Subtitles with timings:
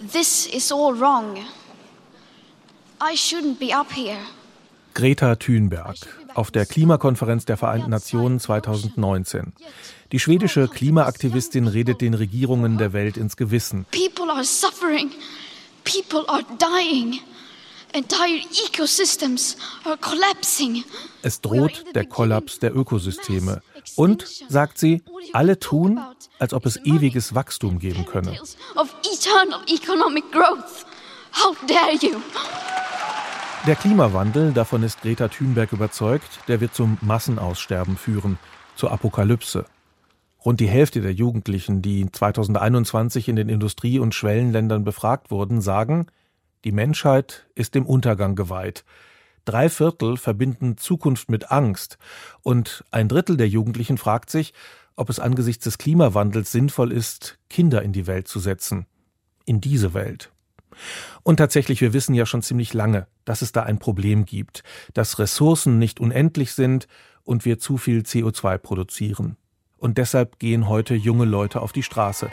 [0.00, 1.36] This is all wrong.
[3.00, 4.18] I shouldn't be up here.
[4.94, 5.96] Greta Thunberg
[6.34, 9.52] auf der Klimakonferenz der Vereinten Nationen 2019.
[10.12, 13.84] Die schwedische Klimaaktivistin redet den Regierungen der Welt ins Gewissen.
[13.90, 15.10] People are suffering.
[15.84, 17.20] People are dying.
[17.92, 20.84] Entire ecosystems are collapsing.
[21.22, 23.60] Es droht der Kollaps der Ökosysteme.
[23.96, 25.02] Und, sagt sie,
[25.32, 26.00] alle tun,
[26.38, 28.36] als ob es ewiges Wachstum geben könne.
[33.66, 38.38] Der Klimawandel, davon ist Greta Thunberg überzeugt, der wird zum Massenaussterben führen,
[38.74, 39.66] zur Apokalypse.
[40.44, 46.06] Rund die Hälfte der Jugendlichen, die 2021 in den Industrie- und Schwellenländern befragt wurden, sagen,
[46.64, 48.84] die Menschheit ist dem Untergang geweiht.
[49.50, 51.98] Drei Viertel verbinden Zukunft mit Angst
[52.42, 54.54] und ein Drittel der Jugendlichen fragt sich,
[54.94, 58.86] ob es angesichts des Klimawandels sinnvoll ist, Kinder in die Welt zu setzen.
[59.46, 60.30] In diese Welt.
[61.24, 64.62] Und tatsächlich, wir wissen ja schon ziemlich lange, dass es da ein Problem gibt,
[64.94, 66.86] dass Ressourcen nicht unendlich sind
[67.24, 69.36] und wir zu viel CO2 produzieren.
[69.78, 72.30] Und deshalb gehen heute junge Leute auf die Straße.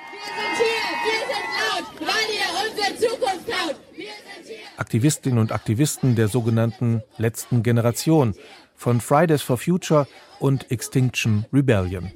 [4.77, 8.35] Aktivistinnen und Aktivisten der sogenannten letzten Generation
[8.75, 10.07] von Fridays for Future
[10.39, 12.11] und Extinction Rebellion.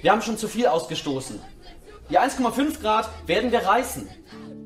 [0.00, 1.38] Wir haben schon zu viel ausgestoßen.
[2.10, 4.08] Die 1,5 Grad werden wir reißen.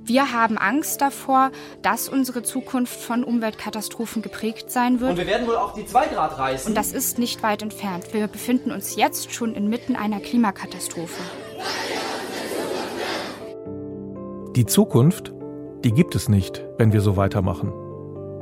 [0.03, 1.51] Wir haben Angst davor,
[1.83, 5.11] dass unsere Zukunft von Umweltkatastrophen geprägt sein wird.
[5.11, 6.69] Und wir werden wohl auch die 2 Grad reißen.
[6.69, 8.15] Und das ist nicht weit entfernt.
[8.15, 11.21] Wir befinden uns jetzt schon inmitten einer Klimakatastrophe.
[14.55, 15.33] Die Zukunft,
[15.85, 17.73] die gibt es nicht, wenn wir so weitermachen.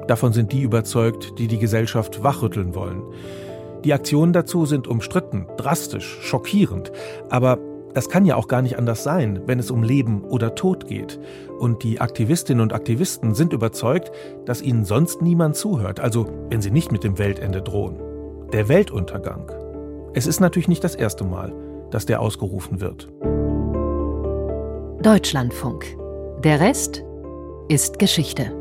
[0.07, 3.03] Davon sind die überzeugt, die die Gesellschaft wachrütteln wollen.
[3.85, 6.93] Die Aktionen dazu sind umstritten, drastisch, schockierend,
[7.29, 7.59] aber
[7.95, 11.21] das kann ja auch gar nicht anders sein, wenn es um Leben oder Tod geht.
[11.59, 14.11] Und die Aktivistinnen und Aktivisten sind überzeugt,
[14.47, 18.01] dass ihnen sonst niemand zuhört, also wenn sie nicht mit dem Weltende drohen.
[18.53, 19.53] Der Weltuntergang.
[20.13, 21.53] Es ist natürlich nicht das erste Mal,
[21.91, 23.09] dass der ausgerufen wird.
[25.03, 25.85] Deutschlandfunk.
[26.43, 27.05] Der Rest
[27.69, 28.55] ist Geschichte.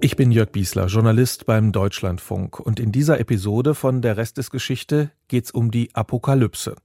[0.00, 2.60] Ich bin Jörg Biesler, Journalist beim Deutschlandfunk.
[2.60, 6.76] Und in dieser Episode von Der Rest ist Geschichte geht es um die Apokalypse.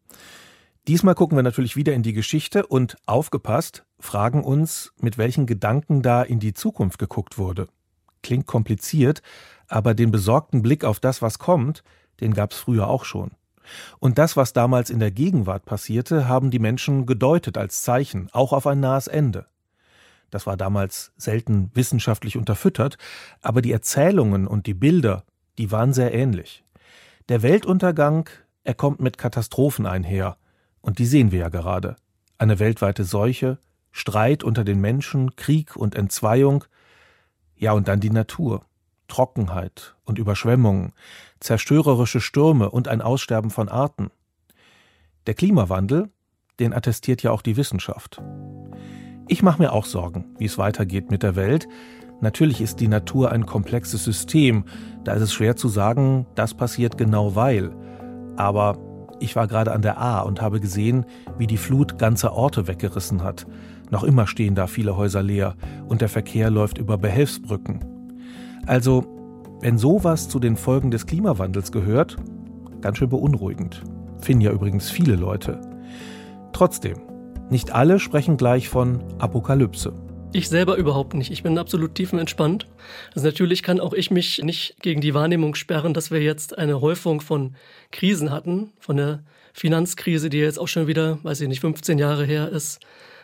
[0.88, 6.02] Diesmal gucken wir natürlich wieder in die Geschichte und aufgepasst, fragen uns, mit welchen Gedanken
[6.02, 7.68] da in die Zukunft geguckt wurde.
[8.24, 9.22] Klingt kompliziert,
[9.68, 11.84] aber den besorgten Blick auf das, was kommt,
[12.20, 13.32] den gab es früher auch schon.
[14.00, 18.54] Und das, was damals in der Gegenwart passierte, haben die Menschen gedeutet als Zeichen, auch
[18.54, 19.46] auf ein nahes Ende.
[20.30, 22.98] Das war damals selten wissenschaftlich unterfüttert,
[23.42, 25.24] aber die Erzählungen und die Bilder,
[25.58, 26.64] die waren sehr ähnlich.
[27.30, 28.30] Der Weltuntergang,
[28.64, 30.38] er kommt mit Katastrophen einher,
[30.82, 31.96] und die sehen wir ja gerade.
[32.38, 33.58] Eine weltweite Seuche,
[33.92, 36.64] Streit unter den Menschen, Krieg und Entzweiung.
[37.56, 38.66] Ja, und dann die Natur.
[39.10, 40.94] Trockenheit und Überschwemmungen,
[41.40, 44.12] zerstörerische Stürme und ein Aussterben von Arten.
[45.28, 46.10] Der Klimawandel,
[46.60, 48.22] den attestiert ja auch die Wissenschaft.
[49.32, 51.68] Ich mache mir auch Sorgen, wie es weitergeht mit der Welt.
[52.20, 54.64] Natürlich ist die Natur ein komplexes System,
[55.04, 57.70] da ist es schwer zu sagen, das passiert genau weil.
[58.38, 58.80] Aber
[59.20, 61.06] ich war gerade an der A und habe gesehen,
[61.38, 63.46] wie die Flut ganze Orte weggerissen hat.
[63.92, 65.56] Noch immer stehen da viele Häuser leer
[65.88, 67.86] und der Verkehr läuft über Behelfsbrücken.
[68.66, 69.04] Also,
[69.62, 72.18] wenn sowas zu den Folgen des Klimawandels gehört,
[72.82, 73.84] ganz schön beunruhigend.
[74.22, 75.62] Finden ja übrigens viele Leute.
[76.52, 76.98] Trotzdem,
[77.50, 79.94] nicht alle sprechen gleich von Apokalypse.
[80.32, 81.32] Ich selber überhaupt nicht.
[81.32, 82.68] Ich bin absolut tiefenentspannt.
[83.16, 86.82] Also natürlich kann auch ich mich nicht gegen die Wahrnehmung sperren, dass wir jetzt eine
[86.82, 87.56] Häufung von
[87.92, 89.24] Krisen hatten, von der
[89.54, 92.80] Finanzkrise, die jetzt auch schon wieder, weiß ich nicht, 15 Jahre her ist,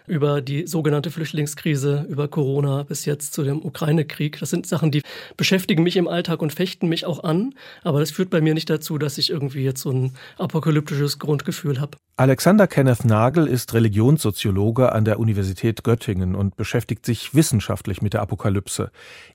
[0.08, 4.40] über die sogenannte Flüchtlingskrise, über Corona bis jetzt zu dem Ukraine-Krieg.
[4.40, 5.02] Das sind Sachen, die
[5.38, 7.54] beschäftigen mich im Alltag und fechten mich auch an.
[7.84, 11.80] Aber das führt bei mir nicht dazu, dass ich irgendwie jetzt so ein apokalyptisches Grundgefühl
[11.80, 11.98] habe.
[12.18, 18.22] Alexander Kenneth Nagel ist Religionssoziologe an der Universität Göttingen und beschäftigt sich wissenschaftlich mit der
[18.22, 18.90] Apokalypse.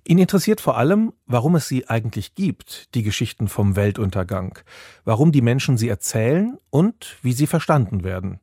[0.09, 4.59] Ihn interessiert vor allem, warum es sie eigentlich gibt, die Geschichten vom Weltuntergang,
[5.05, 8.41] warum die Menschen sie erzählen und wie sie verstanden werden.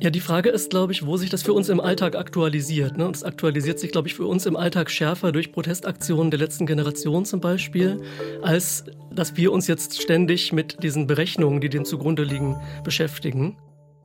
[0.00, 2.96] Ja, die Frage ist, glaube ich, wo sich das für uns im Alltag aktualisiert.
[2.96, 3.06] Ne?
[3.06, 6.66] Und es aktualisiert sich, glaube ich, für uns im Alltag schärfer durch Protestaktionen der letzten
[6.66, 8.00] Generation zum Beispiel,
[8.40, 13.56] als dass wir uns jetzt ständig mit diesen Berechnungen, die dem zugrunde liegen, beschäftigen.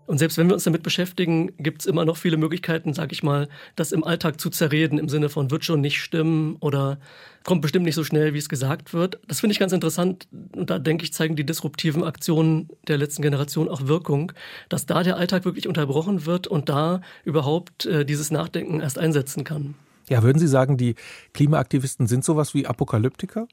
[0.06, 3.24] Und selbst wenn wir uns damit beschäftigen, gibt es immer noch viele Möglichkeiten, sag ich
[3.24, 7.00] mal, das im Alltag zu zerreden, im Sinne von wird schon nicht stimmen oder
[7.44, 9.20] kommt bestimmt nicht so schnell, wie es gesagt wird.
[9.28, 10.28] Das finde ich ganz interessant.
[10.56, 14.34] Und da denke ich, zeigen die disruptiven Aktionen der letzten Generation auch Wirkung,
[14.70, 19.44] dass da der Alltag wirklich unterbrochen wird und da überhaupt äh, dieses Nachdenken erst einsetzen
[19.44, 19.76] kann.
[20.10, 20.96] Ja, würden Sie sagen, die
[21.34, 23.48] Klimaaktivisten sind sowas wie Apokalyptiker?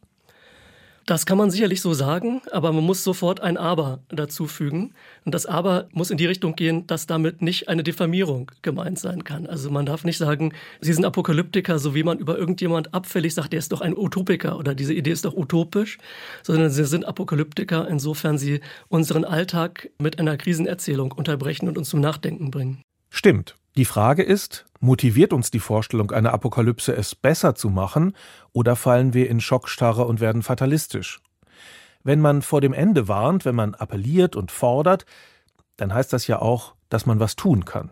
[1.11, 4.95] Das kann man sicherlich so sagen, aber man muss sofort ein Aber dazu fügen.
[5.25, 9.25] Und das Aber muss in die Richtung gehen, dass damit nicht eine Diffamierung gemeint sein
[9.25, 9.49] kann.
[9.49, 13.53] Also man darf nicht sagen, Sie sind Apokalyptiker, so wie man über irgendjemand abfällig sagt,
[13.53, 15.99] der ist doch ein Utopiker oder diese Idee ist doch utopisch,
[16.45, 22.01] sondern Sie sind Apokalyptiker, insofern Sie unseren Alltag mit einer Krisenerzählung unterbrechen und uns zum
[22.01, 22.83] Nachdenken bringen.
[23.09, 23.57] Stimmt.
[23.77, 28.15] Die Frage ist, motiviert uns die Vorstellung einer Apokalypse, es besser zu machen,
[28.53, 31.21] oder fallen wir in Schockstarre und werden fatalistisch?
[32.03, 35.05] Wenn man vor dem Ende warnt, wenn man appelliert und fordert,
[35.77, 37.91] dann heißt das ja auch, dass man was tun kann.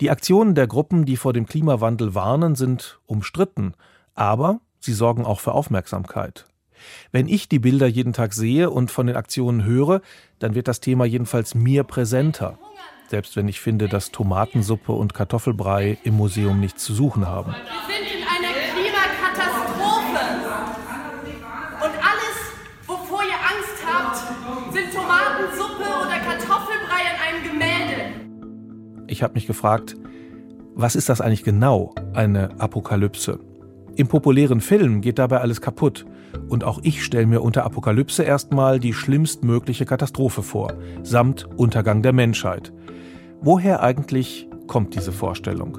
[0.00, 3.74] Die Aktionen der Gruppen, die vor dem Klimawandel warnen, sind umstritten,
[4.14, 6.46] aber sie sorgen auch für Aufmerksamkeit.
[7.12, 10.00] Wenn ich die Bilder jeden Tag sehe und von den Aktionen höre,
[10.40, 12.58] dann wird das Thema jedenfalls mir präsenter
[13.12, 17.52] selbst wenn ich finde, dass Tomatensuppe und Kartoffelbrei im Museum nichts zu suchen haben.
[17.52, 20.18] Wir sind in einer Klimakatastrophe.
[21.84, 22.36] Und alles,
[22.86, 29.04] wovor ihr Angst habt, sind Tomatensuppe oder Kartoffelbrei an einem Gemälde.
[29.08, 29.94] Ich habe mich gefragt,
[30.74, 33.40] was ist das eigentlich genau, eine Apokalypse?
[33.94, 36.06] Im populären Film geht dabei alles kaputt.
[36.48, 40.72] Und auch ich stelle mir unter Apokalypse erstmal die schlimmstmögliche Katastrophe vor,
[41.02, 42.72] samt Untergang der Menschheit.
[43.44, 45.76] Woher eigentlich kommt diese Vorstellung?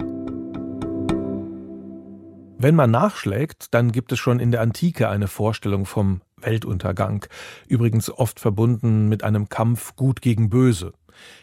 [2.58, 7.26] Wenn man nachschlägt, dann gibt es schon in der Antike eine Vorstellung vom Weltuntergang,
[7.70, 10.92] übrigens oft verbunden mit einem Kampf Gut gegen Böse.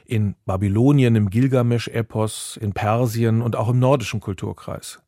[0.04, 5.00] In Babylonien, im Gilgamesch-Epos, in Persien und auch im nordischen Kulturkreis.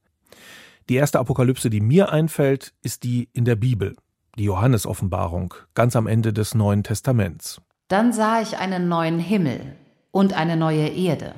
[0.88, 3.96] Die erste Apokalypse, die mir einfällt, ist die in der Bibel,
[4.38, 7.60] die Johannesoffenbarung, ganz am Ende des Neuen Testaments.
[7.88, 9.76] Dann sah ich einen neuen Himmel
[10.12, 11.34] und eine neue Erde.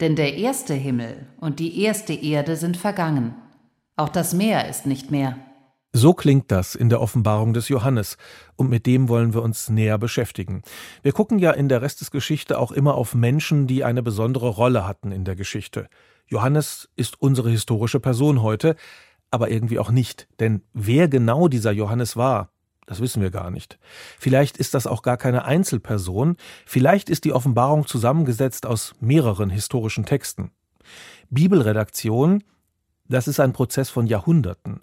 [0.00, 3.34] Denn der erste Himmel und die erste Erde sind vergangen.
[3.96, 5.36] Auch das Meer ist nicht mehr.
[5.92, 8.16] So klingt das in der Offenbarung des Johannes,
[8.54, 10.62] und mit dem wollen wir uns näher beschäftigen.
[11.02, 14.50] Wir gucken ja in der Rest des Geschichte auch immer auf Menschen, die eine besondere
[14.50, 15.88] Rolle hatten in der Geschichte.
[16.28, 18.76] Johannes ist unsere historische Person heute,
[19.32, 22.52] aber irgendwie auch nicht, denn wer genau dieser Johannes war,
[22.90, 23.78] das wissen wir gar nicht.
[24.18, 30.06] Vielleicht ist das auch gar keine Einzelperson, vielleicht ist die Offenbarung zusammengesetzt aus mehreren historischen
[30.06, 30.50] Texten.
[31.30, 32.42] Bibelredaktion,
[33.06, 34.82] das ist ein Prozess von Jahrhunderten.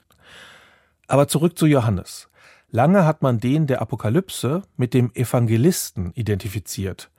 [1.07, 2.29] Aber zurück zu Johannes.
[2.69, 7.11] Lange hat man den der Apokalypse mit dem Evangelisten identifiziert.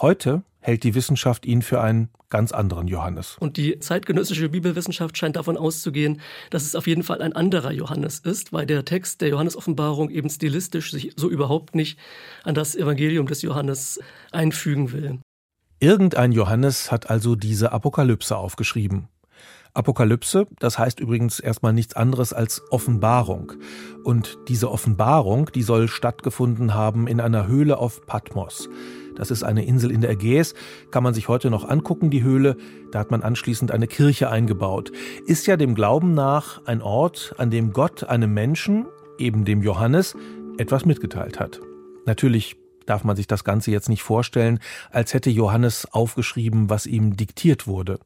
[0.00, 3.36] Heute hält die Wissenschaft ihn für einen ganz anderen Johannes.
[3.40, 6.20] Und die zeitgenössische Bibelwissenschaft scheint davon auszugehen,
[6.50, 10.30] dass es auf jeden Fall ein anderer Johannes ist, weil der Text der Johannesoffenbarung eben
[10.30, 11.98] stilistisch sich so überhaupt nicht
[12.44, 15.18] an das Evangelium des Johannes einfügen will.
[15.80, 19.08] Irgendein Johannes hat also diese Apokalypse aufgeschrieben.
[19.72, 23.52] Apokalypse, das heißt übrigens erstmal nichts anderes als Offenbarung.
[24.04, 28.68] Und diese Offenbarung, die soll stattgefunden haben in einer Höhle auf Patmos.
[29.20, 30.54] Das ist eine Insel in der Ägäis,
[30.90, 32.56] kann man sich heute noch angucken, die Höhle.
[32.90, 34.92] Da hat man anschließend eine Kirche eingebaut.
[35.26, 38.86] Ist ja dem Glauben nach ein Ort, an dem Gott einem Menschen,
[39.18, 40.16] eben dem Johannes,
[40.56, 41.60] etwas mitgeteilt hat.
[42.06, 42.56] Natürlich
[42.86, 44.58] darf man sich das Ganze jetzt nicht vorstellen,
[44.90, 48.00] als hätte Johannes aufgeschrieben, was ihm diktiert wurde.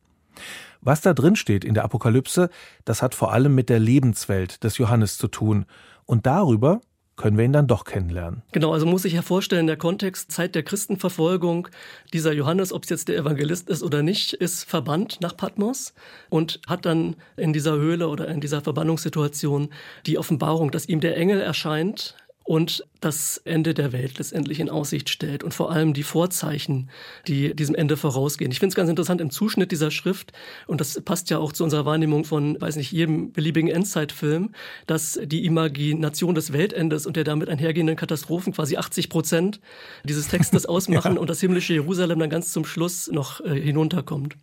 [0.81, 2.51] Was da drin steht in der Apokalypse,
[2.85, 5.67] das hat vor allem mit der Lebenswelt des Johannes zu tun.
[6.07, 6.81] Und darüber
[7.17, 8.43] können wir ihn dann doch kennenlernen.
[8.53, 11.69] Genau, also muss ich ja vorstellen, der Kontext Zeit der Christenverfolgung,
[12.13, 15.95] dieser Johannes, ob es jetzt der Evangelist ist oder nicht, ist verbannt nach Patmos
[16.29, 19.69] und hat dann in dieser Höhle oder in dieser Verbannungssituation
[20.07, 25.09] die Offenbarung, dass ihm der Engel erscheint und das Ende der Welt letztendlich in Aussicht
[25.09, 26.91] stellt und vor allem die Vorzeichen,
[27.27, 28.53] die diesem Ende vorausgehen.
[28.53, 30.33] Ich finde es ganz interessant im Zuschnitt dieser Schrift,
[30.67, 34.51] und das passt ja auch zu unserer Wahrnehmung von, weiß nicht, jedem beliebigen Endzeitfilm,
[34.87, 39.61] dass die Imagination des Weltendes und der damit einhergehenden Katastrophen quasi 80 Prozent
[40.05, 41.21] dieses Textes ausmachen ja.
[41.21, 44.37] und das himmlische Jerusalem dann ganz zum Schluss noch äh, hinunterkommt.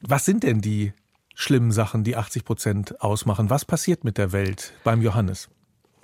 [0.00, 0.92] Was sind denn die
[1.34, 3.50] schlimmen Sachen, die 80 Prozent ausmachen?
[3.50, 5.48] Was passiert mit der Welt beim Johannes?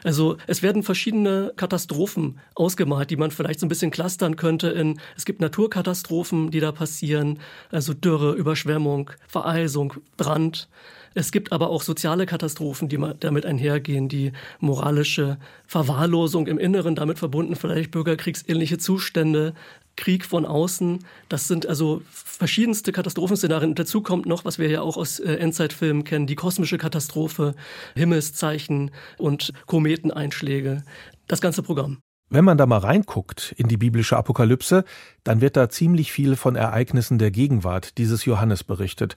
[0.04, 5.00] Also es werden verschiedene Katastrophen ausgemalt, die man vielleicht so ein bisschen clustern könnte in,
[5.16, 7.40] es gibt Naturkatastrophen, die da passieren,
[7.72, 10.68] also Dürre, Überschwemmung, Vereisung, Brand.
[11.14, 17.18] Es gibt aber auch soziale Katastrophen, die damit einhergehen, die moralische Verwahrlosung im Inneren, damit
[17.18, 19.54] verbunden vielleicht bürgerkriegsähnliche Zustände,
[19.96, 21.04] Krieg von außen.
[21.28, 23.70] Das sind also verschiedenste Katastrophenszenarien.
[23.70, 27.54] Und dazu kommt noch, was wir ja auch aus äh, Endzeitfilmen kennen, die kosmische Katastrophe,
[27.94, 30.82] Himmelszeichen und Kometeneinschläge.
[31.28, 31.98] Das ganze Programm.
[32.30, 34.84] Wenn man da mal reinguckt in die biblische Apokalypse,
[35.22, 39.14] dann wird da ziemlich viel von Ereignissen der Gegenwart dieses Johannes berichtet.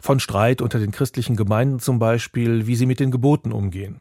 [0.00, 4.00] Von Streit unter den christlichen Gemeinden zum Beispiel, wie sie mit den Geboten umgehen.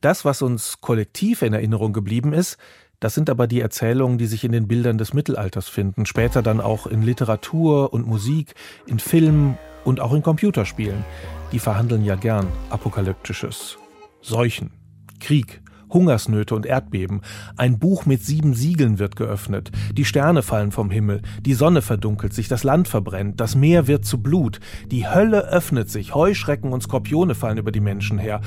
[0.00, 2.58] Das, was uns kollektiv in Erinnerung geblieben ist,
[3.02, 6.60] das sind aber die Erzählungen, die sich in den Bildern des Mittelalters finden, später dann
[6.60, 8.54] auch in Literatur und Musik,
[8.86, 11.04] in Filmen und auch in Computerspielen.
[11.50, 13.76] Die verhandeln ja gern Apokalyptisches.
[14.20, 14.70] Seuchen,
[15.18, 15.62] Krieg,
[15.92, 17.20] Hungersnöte und Erdbeben.
[17.56, 19.70] Ein Buch mit sieben Siegeln wird geöffnet.
[19.92, 21.22] Die Sterne fallen vom Himmel.
[21.40, 22.48] Die Sonne verdunkelt sich.
[22.48, 23.40] Das Land verbrennt.
[23.40, 24.60] Das Meer wird zu Blut.
[24.90, 26.14] Die Hölle öffnet sich.
[26.14, 28.40] Heuschrecken und Skorpione fallen über die Menschen her.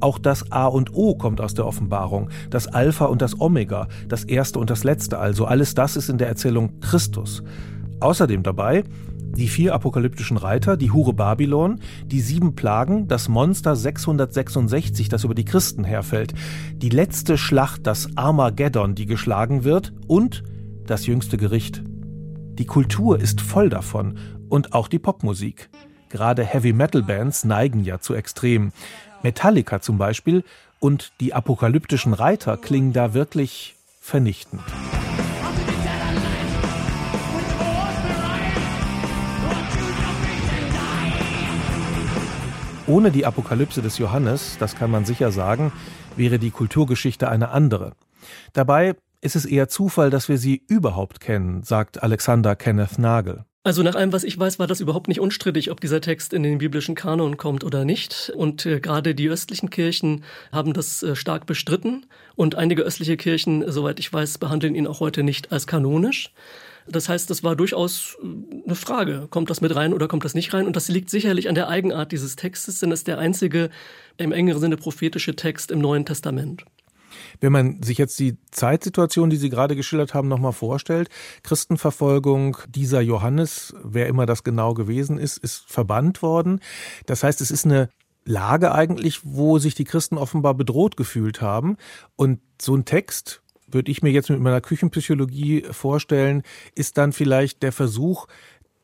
[0.00, 2.30] Auch das A und O kommt aus der Offenbarung.
[2.50, 3.88] Das Alpha und das Omega.
[4.08, 5.46] Das Erste und das Letzte also.
[5.46, 7.42] Alles das ist in der Erzählung Christus.
[8.00, 8.84] Außerdem dabei
[9.36, 15.34] die vier apokalyptischen Reiter, die Hure Babylon, die sieben Plagen, das Monster 666, das über
[15.34, 16.34] die Christen herfällt,
[16.76, 20.42] die letzte Schlacht, das Armageddon, die geschlagen wird, und
[20.86, 21.82] das jüngste Gericht.
[22.58, 25.70] Die Kultur ist voll davon und auch die Popmusik.
[26.10, 28.72] Gerade Heavy-Metal-Bands neigen ja zu Extremen.
[29.22, 30.44] Metallica zum Beispiel
[30.78, 34.60] und die apokalyptischen Reiter klingen da wirklich vernichtend.
[42.92, 45.72] Ohne die Apokalypse des Johannes, das kann man sicher sagen,
[46.14, 47.94] wäre die Kulturgeschichte eine andere.
[48.52, 53.46] Dabei ist es eher Zufall, dass wir sie überhaupt kennen, sagt Alexander Kenneth Nagel.
[53.64, 56.42] Also nach allem, was ich weiß, war das überhaupt nicht unstrittig, ob dieser Text in
[56.42, 58.30] den biblischen Kanon kommt oder nicht.
[58.36, 62.04] Und äh, gerade die östlichen Kirchen haben das äh, stark bestritten.
[62.34, 66.34] Und einige östliche Kirchen, soweit ich weiß, behandeln ihn auch heute nicht als kanonisch.
[66.86, 69.26] Das heißt, das war durchaus äh, eine Frage.
[69.30, 70.66] Kommt das mit rein oder kommt das nicht rein?
[70.66, 73.70] Und das liegt sicherlich an der Eigenart dieses Textes, denn es ist der einzige
[74.16, 76.64] im engeren Sinne prophetische Text im Neuen Testament.
[77.40, 81.08] Wenn man sich jetzt die Zeitsituation, die Sie gerade geschildert haben, nochmal vorstellt,
[81.42, 86.60] Christenverfolgung, dieser Johannes, wer immer das genau gewesen ist, ist verbannt worden.
[87.06, 87.90] Das heißt, es ist eine
[88.24, 91.76] Lage eigentlich, wo sich die Christen offenbar bedroht gefühlt haben.
[92.16, 93.41] Und so ein Text,
[93.72, 96.42] würde ich mir jetzt mit meiner Küchenpsychologie vorstellen,
[96.74, 98.26] ist dann vielleicht der Versuch,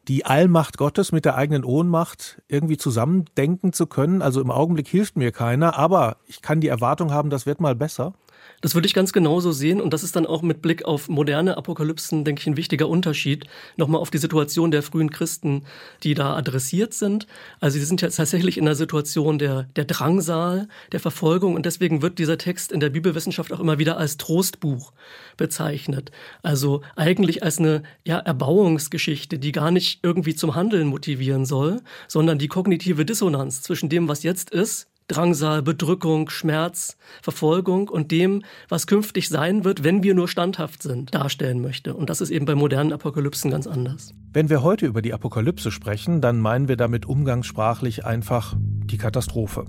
[0.09, 4.23] die Allmacht Gottes mit der eigenen Ohnmacht irgendwie zusammendenken zu können.
[4.23, 7.75] Also im Augenblick hilft mir keiner, aber ich kann die Erwartung haben, das wird mal
[7.75, 8.15] besser.
[8.61, 11.57] Das würde ich ganz genauso sehen und das ist dann auch mit Blick auf moderne
[11.57, 13.47] Apokalypsen, denke ich, ein wichtiger Unterschied.
[13.77, 15.65] Nochmal auf die Situation der frühen Christen,
[16.03, 17.27] die da adressiert sind.
[17.61, 22.03] Also sie sind jetzt tatsächlich in einer Situation der, der Drangsal, der Verfolgung und deswegen
[22.03, 24.93] wird dieser Text in der Bibelwissenschaft auch immer wieder als Trostbuch
[25.37, 26.11] bezeichnet.
[26.43, 32.39] Also eigentlich als eine ja, Erbauungsgeschichte, die gar nicht irgendwie zum Handeln motivieren soll, sondern
[32.39, 38.87] die kognitive Dissonanz zwischen dem, was jetzt ist, Drangsal, Bedrückung, Schmerz, Verfolgung und dem, was
[38.87, 41.95] künftig sein wird, wenn wir nur standhaft sind, darstellen möchte.
[41.95, 44.13] Und das ist eben bei modernen Apokalypsen ganz anders.
[44.35, 49.65] Wenn wir heute über die Apokalypse sprechen, dann meinen wir damit umgangssprachlich einfach die Katastrophe.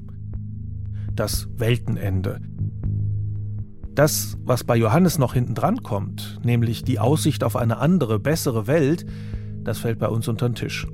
[1.15, 2.41] Das Weltenende.
[3.95, 8.67] Das, was bei Johannes noch hinten dran kommt, nämlich die Aussicht auf eine andere, bessere
[8.67, 9.05] Welt,
[9.63, 10.85] das fällt bei uns unter den Tisch.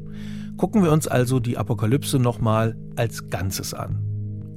[0.57, 4.04] Gucken wir uns also die Apokalypse nochmal als Ganzes an.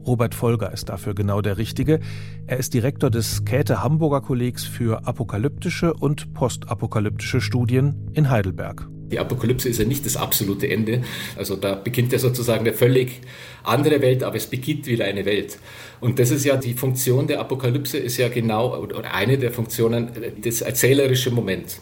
[0.08, 2.00] Robert Folger ist dafür genau der Richtige.
[2.46, 8.88] Er ist Direktor des Käthe Hamburger Kollegs für apokalyptische und postapokalyptische Studien in Heidelberg.
[9.12, 11.02] Die Apokalypse ist ja nicht das absolute Ende.
[11.36, 13.20] Also da beginnt ja sozusagen eine völlig
[13.64, 15.58] andere Welt, aber es beginnt wieder eine Welt.
[16.00, 20.10] Und das ist ja die Funktion der Apokalypse, ist ja genau, oder eine der Funktionen,
[20.42, 21.80] das erzählerische Moment.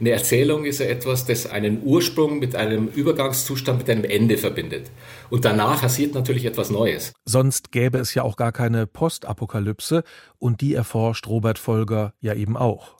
[0.00, 4.90] Eine Erzählung ist ja etwas, das einen Ursprung mit einem Übergangszustand, mit einem Ende verbindet.
[5.30, 7.12] Und danach passiert natürlich etwas Neues.
[7.24, 10.02] Sonst gäbe es ja auch gar keine Postapokalypse
[10.38, 12.96] und die erforscht Robert Folger ja eben auch.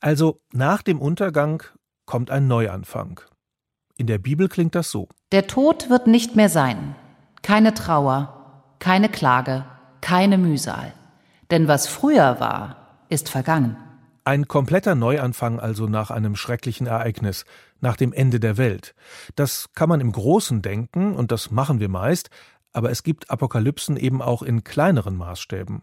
[0.00, 1.62] Also nach dem Untergang
[2.06, 3.20] kommt ein Neuanfang.
[3.96, 5.08] In der Bibel klingt das so.
[5.30, 6.96] Der Tod wird nicht mehr sein.
[7.42, 9.64] Keine Trauer, keine Klage,
[10.00, 10.92] keine Mühsal.
[11.50, 13.76] Denn was früher war, ist vergangen.
[14.24, 17.44] Ein kompletter Neuanfang also nach einem schrecklichen Ereignis,
[17.80, 18.94] nach dem Ende der Welt.
[19.34, 22.28] Das kann man im Großen denken, und das machen wir meist,
[22.72, 25.82] aber es gibt Apokalypsen eben auch in kleineren Maßstäben.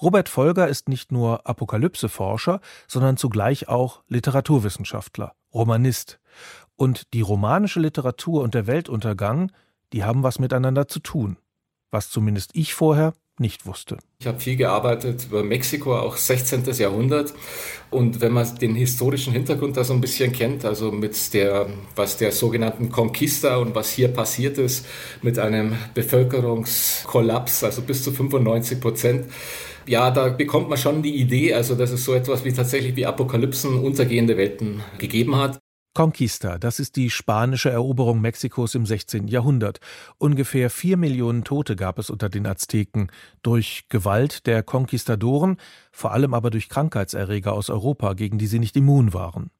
[0.00, 6.20] Robert Folger ist nicht nur Apokalypseforscher, sondern zugleich auch Literaturwissenschaftler, Romanist.
[6.76, 9.50] Und die romanische Literatur und der Weltuntergang,
[9.92, 11.38] die haben was miteinander zu tun.
[11.90, 13.98] Was zumindest ich vorher nicht wusste.
[14.18, 16.64] Ich habe viel gearbeitet über Mexiko, auch 16.
[16.78, 17.34] Jahrhundert.
[17.90, 22.16] Und wenn man den historischen Hintergrund da so ein bisschen kennt, also mit der, was
[22.16, 24.86] der sogenannten Conquista und was hier passiert ist,
[25.22, 29.26] mit einem Bevölkerungskollaps, also bis zu 95 Prozent,
[29.86, 33.06] ja, da bekommt man schon die Idee, also dass es so etwas wie tatsächlich wie
[33.06, 35.60] Apokalypsen, untergehende Welten gegeben hat.
[35.96, 39.28] Conquista, das ist die spanische Eroberung Mexikos im 16.
[39.28, 39.80] Jahrhundert.
[40.18, 43.10] Ungefähr vier Millionen Tote gab es unter den Azteken
[43.42, 45.56] durch Gewalt der Konquistadoren,
[45.92, 49.50] vor allem aber durch Krankheitserreger aus Europa, gegen die sie nicht immun waren.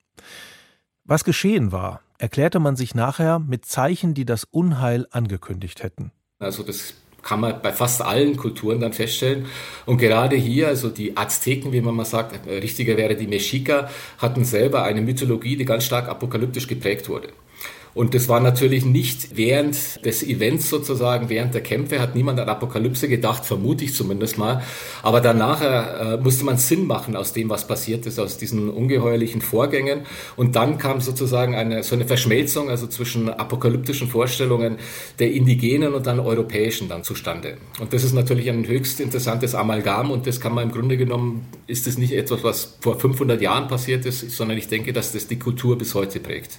[1.04, 6.12] Was geschehen war, erklärte man sich nachher mit Zeichen, die das Unheil angekündigt hätten.
[6.38, 6.92] Also das
[7.26, 9.46] kann man bei fast allen Kulturen dann feststellen.
[9.84, 13.90] Und gerade hier, also die Azteken, wie man mal sagt, äh, richtiger wäre die Mexica,
[14.18, 17.28] hatten selber eine Mythologie, die ganz stark apokalyptisch geprägt wurde.
[17.96, 22.46] Und das war natürlich nicht während des Events sozusagen, während der Kämpfe hat niemand an
[22.46, 24.62] Apokalypse gedacht, vermute ich zumindest mal.
[25.02, 29.40] Aber danach äh, musste man Sinn machen aus dem, was passiert ist, aus diesen ungeheuerlichen
[29.40, 30.00] Vorgängen.
[30.36, 34.76] Und dann kam sozusagen eine, so eine Verschmelzung, also zwischen apokalyptischen Vorstellungen
[35.18, 37.56] der Indigenen und dann europäischen dann zustande.
[37.80, 41.46] Und das ist natürlich ein höchst interessantes Amalgam und das kann man im Grunde genommen,
[41.66, 45.28] ist es nicht etwas, was vor 500 Jahren passiert ist, sondern ich denke, dass das
[45.28, 46.58] die Kultur bis heute prägt.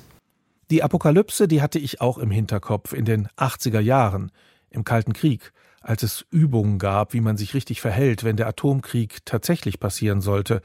[0.70, 4.32] Die Apokalypse, die hatte ich auch im Hinterkopf in den 80er Jahren,
[4.70, 9.26] im Kalten Krieg, als es Übungen gab, wie man sich richtig verhält, wenn der Atomkrieg
[9.26, 10.62] tatsächlich passieren sollte.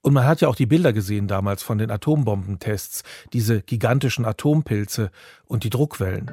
[0.00, 5.10] Und man hat ja auch die Bilder gesehen damals von den Atombombentests, diese gigantischen Atompilze
[5.46, 6.30] und die Druckwellen.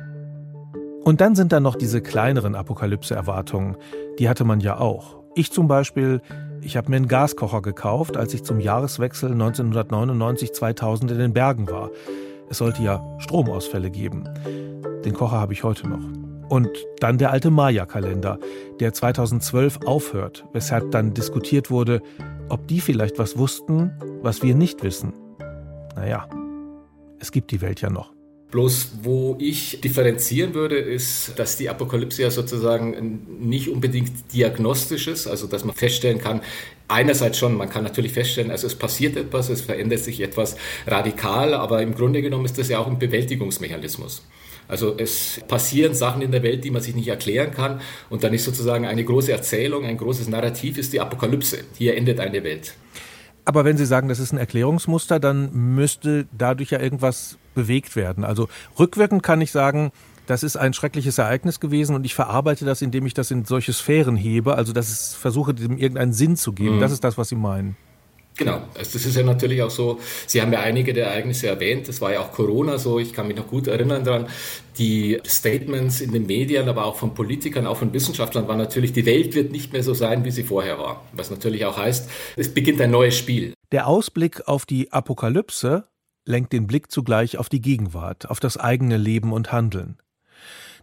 [1.03, 3.75] Und dann sind da noch diese kleineren Apokalypse-Erwartungen,
[4.19, 5.17] die hatte man ja auch.
[5.33, 6.21] Ich zum Beispiel,
[6.61, 11.89] ich habe mir einen Gaskocher gekauft, als ich zum Jahreswechsel 1999-2000 in den Bergen war.
[12.49, 14.23] Es sollte ja Stromausfälle geben.
[15.05, 16.01] Den Kocher habe ich heute noch.
[16.49, 18.39] Und dann der alte Maya-Kalender,
[18.79, 22.01] der 2012 aufhört, weshalb dann diskutiert wurde,
[22.49, 23.91] ob die vielleicht was wussten,
[24.23, 25.13] was wir nicht wissen.
[25.95, 26.27] Naja,
[27.19, 28.13] es gibt die Welt ja noch.
[28.49, 35.27] Bloß wo ich differenzieren würde, ist, dass die Apokalypse ja sozusagen nicht unbedingt diagnostisch ist,
[35.27, 36.41] also dass man feststellen kann,
[36.89, 41.53] einerseits schon, man kann natürlich feststellen, also es passiert etwas, es verändert sich etwas radikal,
[41.53, 44.25] aber im Grunde genommen ist das ja auch ein Bewältigungsmechanismus.
[44.67, 48.33] Also es passieren Sachen in der Welt, die man sich nicht erklären kann und dann
[48.33, 51.59] ist sozusagen eine große Erzählung, ein großes Narrativ ist die Apokalypse.
[51.77, 52.73] Hier endet eine Welt.
[53.45, 58.23] Aber wenn Sie sagen, das ist ein Erklärungsmuster, dann müsste dadurch ja irgendwas bewegt werden.
[58.23, 59.91] Also rückwirkend kann ich sagen,
[60.29, 63.73] das ist ein schreckliches Ereignis gewesen und ich verarbeite das, indem ich das in solche
[63.73, 66.75] Sphären hebe, also dass ich versuche, dem irgendeinen Sinn zu geben.
[66.75, 66.81] Mhm.
[66.81, 67.75] Das ist das, was Sie meinen.
[68.37, 71.87] Genau, also das ist ja natürlich auch so, Sie haben ja einige der Ereignisse erwähnt,
[71.87, 74.27] das war ja auch Corona so, ich kann mich noch gut erinnern daran,
[74.77, 79.07] die Statements in den Medien, aber auch von Politikern, auch von Wissenschaftlern waren natürlich, die
[79.07, 81.03] Welt wird nicht mehr so sein, wie sie vorher war.
[81.11, 83.53] Was natürlich auch heißt, es beginnt ein neues Spiel.
[83.71, 85.85] Der Ausblick auf die Apokalypse
[86.23, 89.97] lenkt den Blick zugleich auf die Gegenwart, auf das eigene Leben und Handeln.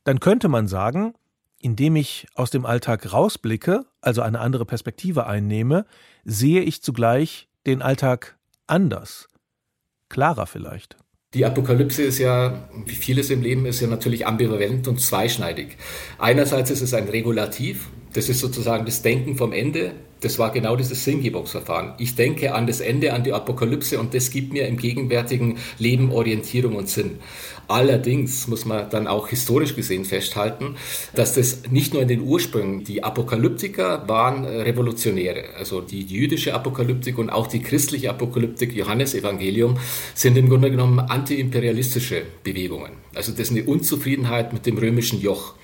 [0.06, 1.14] Dann könnte man sagen,
[1.60, 5.84] indem ich aus dem Alltag rausblicke, also eine andere Perspektive einnehme,
[6.24, 8.38] sehe ich zugleich den Alltag
[8.68, 9.26] anders,
[10.08, 10.96] klarer vielleicht.
[11.34, 15.76] Die Apokalypse ist ja, wie vieles im Leben, ist ja natürlich ambivalent und zweischneidig.
[16.18, 19.90] Einerseits ist es ein Regulativ, das ist sozusagen das Denken vom Ende.
[20.20, 21.92] Das war genau dieses Sinngebungsverfahren.
[21.98, 26.10] Ich denke an das Ende, an die Apokalypse und das gibt mir im gegenwärtigen Leben
[26.10, 27.18] Orientierung und Sinn.
[27.68, 30.76] Allerdings muss man dann auch historisch gesehen festhalten,
[31.14, 37.18] dass das nicht nur in den Ursprüngen, die Apokalyptiker waren Revolutionäre, also die jüdische Apokalyptik
[37.18, 39.78] und auch die christliche Apokalyptik, Johannesevangelium,
[40.14, 42.92] sind im Grunde genommen antiimperialistische Bewegungen.
[43.14, 45.54] Also das ist eine Unzufriedenheit mit dem römischen Joch.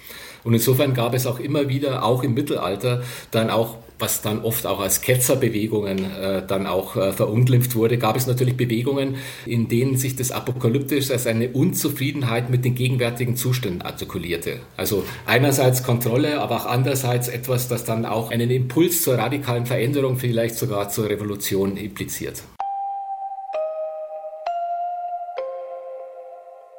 [0.44, 4.66] Und insofern gab es auch immer wieder, auch im Mittelalter, dann auch was dann oft
[4.66, 9.96] auch als Ketzerbewegungen äh, dann auch äh, verunglimpft wurde, gab es natürlich Bewegungen, in denen
[9.96, 14.58] sich das Apokalyptisch als eine Unzufriedenheit mit den gegenwärtigen Zuständen artikulierte.
[14.76, 20.18] Also einerseits Kontrolle, aber auch andererseits etwas, das dann auch einen Impuls zur radikalen Veränderung,
[20.18, 22.42] vielleicht sogar zur Revolution impliziert.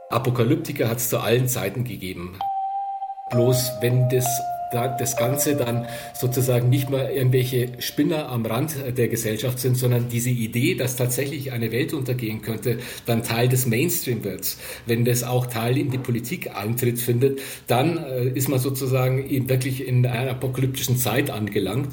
[0.10, 2.38] Apokalyptiker hat es zu allen Zeiten gegeben.
[3.32, 4.26] Bloß wenn das
[4.74, 5.88] das Ganze dann
[6.20, 11.52] sozusagen nicht mehr irgendwelche Spinner am Rand der Gesellschaft sind, sondern diese Idee, dass tatsächlich
[11.52, 14.58] eine Welt untergehen könnte, dann Teil des Mainstream wird.
[14.86, 19.88] Wenn das auch Teil in die Politik Eintritt findet, dann äh, ist man sozusagen wirklich
[19.88, 21.90] in einer apokalyptischen Zeit angelangt.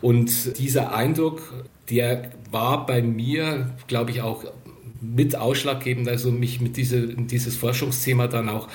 [0.00, 4.44] Und dieser Eindruck, der war bei mir, glaube ich, auch
[5.04, 8.68] mit ausschlaggebend, also mich mit diese, dieses Forschungsthema dann auch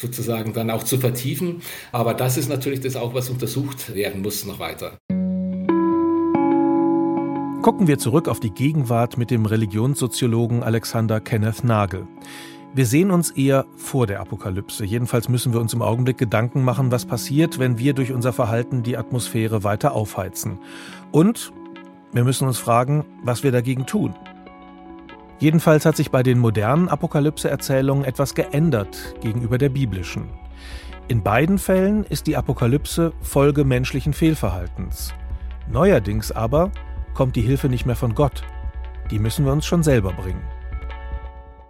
[0.00, 1.62] sozusagen dann auch zu vertiefen.
[1.92, 4.98] Aber das ist natürlich das auch, was untersucht werden muss noch weiter.
[7.62, 12.06] Gucken wir zurück auf die Gegenwart mit dem Religionssoziologen Alexander Kenneth Nagel.
[12.74, 14.84] Wir sehen uns eher vor der Apokalypse.
[14.84, 18.82] Jedenfalls müssen wir uns im Augenblick Gedanken machen, was passiert, wenn wir durch unser Verhalten
[18.82, 20.58] die Atmosphäre weiter aufheizen.
[21.10, 21.52] Und
[22.12, 24.14] wir müssen uns fragen, was wir dagegen tun.
[25.38, 30.28] Jedenfalls hat sich bei den modernen Apokalypse-Erzählungen etwas geändert gegenüber der biblischen.
[31.06, 35.14] In beiden Fällen ist die Apokalypse Folge menschlichen Fehlverhaltens.
[35.70, 36.72] Neuerdings aber
[37.14, 38.42] kommt die Hilfe nicht mehr von Gott.
[39.10, 40.42] Die müssen wir uns schon selber bringen.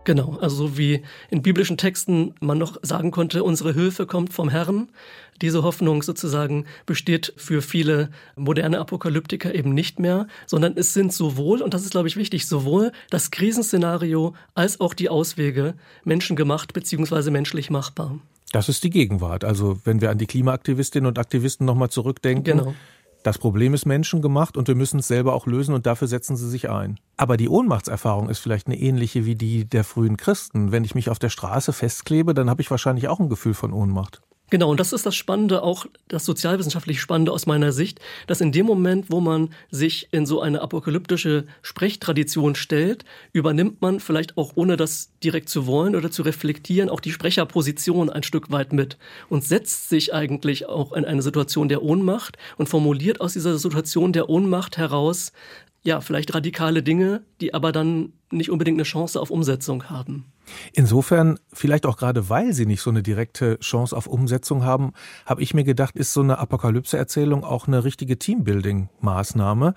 [0.09, 4.49] Genau, also so wie in biblischen Texten man noch sagen konnte, unsere Hilfe kommt vom
[4.49, 4.89] Herrn.
[5.43, 11.61] Diese Hoffnung sozusagen besteht für viele moderne Apokalyptiker eben nicht mehr, sondern es sind sowohl,
[11.61, 17.31] und das ist glaube ich wichtig, sowohl das Krisenszenario als auch die Auswege menschengemacht bzw.
[17.31, 18.19] menschlich machbar.
[18.51, 19.45] Das ist die Gegenwart.
[19.45, 22.75] Also wenn wir an die Klimaaktivistinnen und Aktivisten nochmal zurückdenken, genau.
[23.23, 26.49] Das Problem ist menschengemacht und wir müssen es selber auch lösen und dafür setzen sie
[26.49, 27.01] sich ein.
[27.17, 30.71] Aber die Ohnmachtserfahrung ist vielleicht eine ähnliche wie die der frühen Christen.
[30.71, 33.73] Wenn ich mich auf der Straße festklebe, dann habe ich wahrscheinlich auch ein Gefühl von
[33.73, 34.23] Ohnmacht.
[34.51, 38.51] Genau, und das ist das Spannende, auch das sozialwissenschaftlich Spannende aus meiner Sicht, dass in
[38.51, 44.53] dem Moment, wo man sich in so eine apokalyptische Sprechtradition stellt, übernimmt man vielleicht auch
[44.55, 48.97] ohne das direkt zu wollen oder zu reflektieren, auch die Sprecherposition ein Stück weit mit
[49.29, 54.15] und setzt sich eigentlich auch in eine Situation der Ohnmacht und formuliert aus dieser Situation
[54.15, 55.33] der Ohnmacht heraus,
[55.83, 60.25] ja, vielleicht radikale Dinge, die aber dann nicht unbedingt eine Chance auf Umsetzung haben.
[60.73, 64.93] Insofern, vielleicht auch gerade weil sie nicht so eine direkte Chance auf Umsetzung haben,
[65.27, 69.75] habe ich mir gedacht, ist so eine Apokalypse-Erzählung auch eine richtige Teambuilding-Maßnahme.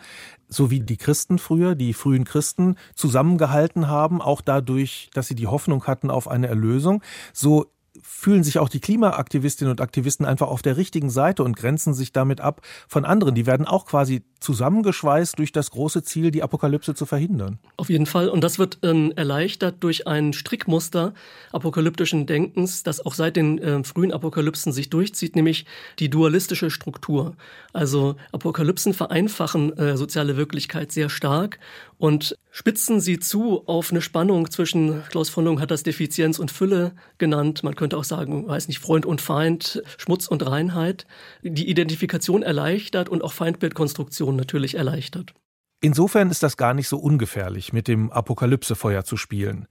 [0.48, 5.48] So wie die Christen früher, die frühen Christen zusammengehalten haben, auch dadurch, dass sie die
[5.48, 7.02] Hoffnung hatten auf eine Erlösung,
[7.34, 11.94] so fühlen sich auch die Klimaaktivistinnen und Aktivisten einfach auf der richtigen Seite und grenzen
[11.94, 13.36] sich damit ab von anderen.
[13.36, 17.60] Die werden auch quasi zusammengeschweißt durch das große Ziel, die Apokalypse zu verhindern.
[17.78, 18.28] Auf jeden Fall.
[18.28, 21.14] Und das wird ähm, erleichtert durch ein Strickmuster
[21.52, 25.66] apokalyptischen Denkens, das auch seit den äh, frühen Apokalypsen sich durchzieht, nämlich
[26.00, 27.36] die dualistische Struktur.
[27.72, 31.60] Also Apokalypsen vereinfachen äh, soziale Wirklichkeit sehr stark
[32.02, 36.50] und spitzen sie zu auf eine Spannung zwischen, Klaus von Lung hat das Defizienz und
[36.52, 41.06] Fülle genannt, man könnte auch sagen, weiß nicht, Freund und Feind, Schmutz und Reinheit,
[41.44, 45.34] die Identifikation erleichtert und auch Feindbildkonstruktion natürlich erleichtert.
[45.82, 49.68] Insofern ist das gar nicht so ungefährlich, mit dem Apokalypsefeuer zu spielen.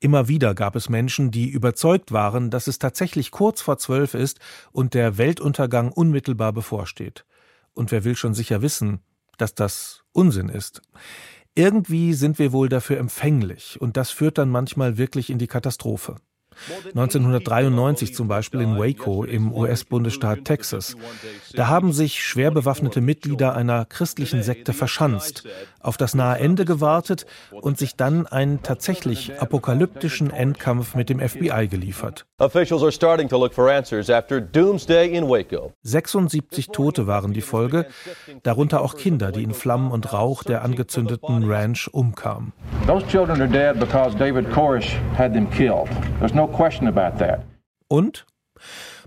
[0.00, 4.40] Immer wieder gab es Menschen, die überzeugt waren, dass es tatsächlich kurz vor zwölf ist
[4.72, 7.24] und der Weltuntergang unmittelbar bevorsteht.
[7.74, 9.00] Und wer will schon sicher wissen,
[9.38, 10.82] dass das Unsinn ist?
[11.54, 16.16] Irgendwie sind wir wohl dafür empfänglich und das führt dann manchmal wirklich in die Katastrophe.
[16.86, 20.96] 1993 zum Beispiel in Waco im US-Bundesstaat Texas.
[21.54, 25.44] Da haben sich schwer bewaffnete Mitglieder einer christlichen Sekte verschanzt,
[25.80, 31.68] auf das nahe Ende gewartet und sich dann einen tatsächlich apokalyptischen Endkampf mit dem FBI
[31.68, 32.26] geliefert.
[35.82, 37.86] 76 Tote waren die Folge,
[38.42, 42.52] darunter auch Kinder, die in Flammen und Rauch der angezündeten Ranch umkamen.
[42.86, 45.88] Those children are dead because David Koresh had them killed.
[46.18, 47.44] There's no question about that.
[47.88, 48.26] Und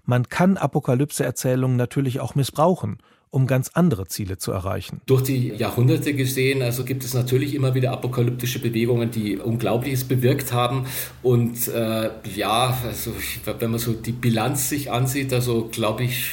[0.03, 2.99] man kann Apokalypse-Erzählungen natürlich auch missbrauchen
[3.35, 5.01] um ganz andere Ziele zu erreichen.
[5.07, 10.53] Durch die Jahrhunderte gesehen, also gibt es natürlich immer wieder apokalyptische Bewegungen, die Unglaubliches bewirkt
[10.53, 10.85] haben.
[11.21, 13.11] Und äh, ja, also
[13.59, 16.29] wenn man so die Bilanz sich ansieht, also glaube ich,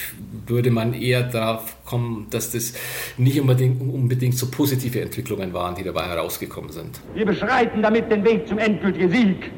[0.47, 2.75] würde man eher darauf kommen, dass das
[3.17, 7.01] nicht unbedingt, unbedingt so positive Entwicklungen waren, die dabei herausgekommen sind.
[7.15, 9.51] Wir beschreiten damit den Weg zum endgültigen Sieg.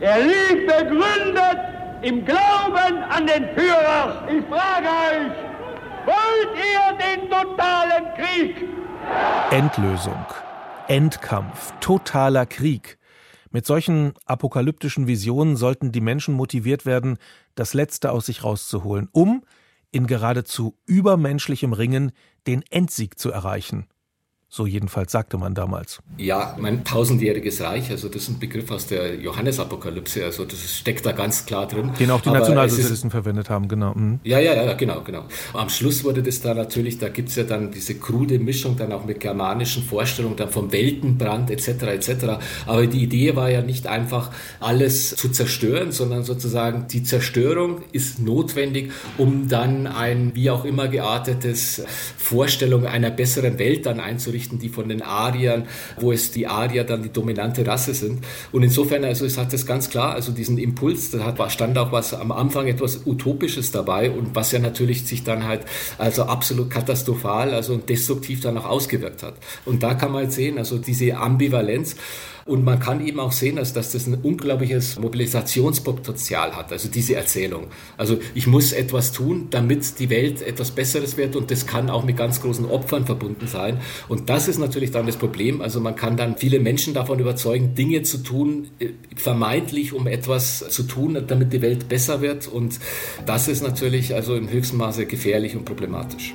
[0.00, 1.58] Er liegt begründet
[2.02, 4.26] im Glauben an den Führer.
[4.28, 5.50] Ich frage euch,
[6.06, 8.68] Wollt ihr den totalen Krieg?
[9.50, 10.24] Endlösung,
[10.88, 12.96] Endkampf, totaler Krieg.
[13.50, 17.18] Mit solchen apokalyptischen Visionen sollten die Menschen motiviert werden,
[17.54, 19.42] das Letzte aus sich rauszuholen, um
[19.92, 22.12] in geradezu übermenschlichem Ringen
[22.46, 23.89] den Endsieg zu erreichen.
[24.52, 26.00] So jedenfalls sagte man damals.
[26.18, 31.06] Ja, mein tausendjähriges Reich, also das ist ein Begriff aus der Johannesapokalypse, also das steckt
[31.06, 31.92] da ganz klar drin.
[32.00, 33.94] Den auch die Nationalsozialisten verwendet haben, genau.
[33.94, 34.18] Mhm.
[34.24, 35.26] Ja, ja, ja, genau, genau.
[35.52, 38.90] Am Schluss wurde das da natürlich, da gibt es ja dann diese krude Mischung dann
[38.92, 41.68] auch mit germanischen Vorstellungen, dann vom Weltenbrand etc.
[41.84, 42.10] etc.
[42.66, 48.18] Aber die Idee war ja nicht einfach alles zu zerstören, sondern sozusagen die Zerstörung ist
[48.18, 51.84] notwendig, um dann ein wie auch immer geartetes
[52.18, 55.66] Vorstellung einer besseren Welt dann einzurichten Geschichten, die von den Ariern,
[55.98, 58.24] wo es die Arier dann die dominante Rasse sind.
[58.52, 61.92] Und insofern, also es hat das ganz klar, also diesen Impuls, da hat, stand auch
[61.92, 65.62] was am Anfang etwas Utopisches dabei und was ja natürlich sich dann halt
[65.98, 69.34] also absolut katastrophal, also destruktiv dann auch ausgewirkt hat.
[69.66, 71.96] Und da kann man halt sehen, also diese Ambivalenz.
[72.50, 77.14] Und man kann eben auch sehen, dass, dass das ein unglaubliches Mobilisationspotenzial hat, also diese
[77.14, 77.68] Erzählung.
[77.96, 82.02] Also ich muss etwas tun, damit die Welt etwas Besseres wird und das kann auch
[82.02, 83.78] mit ganz großen Opfern verbunden sein.
[84.08, 85.60] Und das ist natürlich dann das Problem.
[85.60, 90.68] Also man kann dann viele Menschen davon überzeugen, Dinge zu tun, äh, vermeintlich um etwas
[90.70, 92.48] zu tun, damit die Welt besser wird.
[92.48, 92.80] Und
[93.26, 96.34] das ist natürlich also im höchsten Maße gefährlich und problematisch.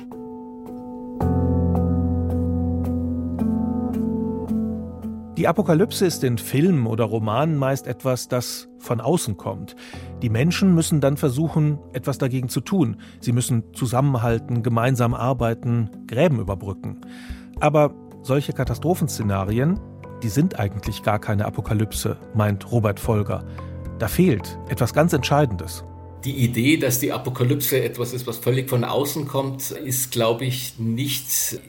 [5.36, 9.76] Die Apokalypse ist in Filmen oder Romanen meist etwas, das von außen kommt.
[10.22, 12.96] Die Menschen müssen dann versuchen, etwas dagegen zu tun.
[13.20, 17.02] Sie müssen zusammenhalten, gemeinsam arbeiten, Gräben überbrücken.
[17.60, 19.78] Aber solche Katastrophenszenarien,
[20.22, 23.44] die sind eigentlich gar keine Apokalypse, meint Robert Folger.
[23.98, 25.84] Da fehlt etwas ganz Entscheidendes.
[26.24, 30.78] Die Idee, dass die Apokalypse etwas ist, was völlig von außen kommt, ist, glaube ich,
[30.78, 31.60] nicht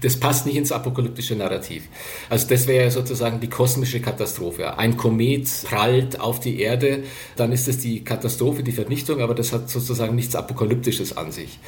[0.00, 1.84] das passt nicht ins apokalyptische Narrativ.
[2.28, 4.78] Also das wäre sozusagen die kosmische Katastrophe.
[4.78, 7.04] Ein Komet prallt auf die Erde,
[7.36, 11.58] dann ist es die Katastrophe, die Vernichtung, aber das hat sozusagen nichts Apokalyptisches an sich.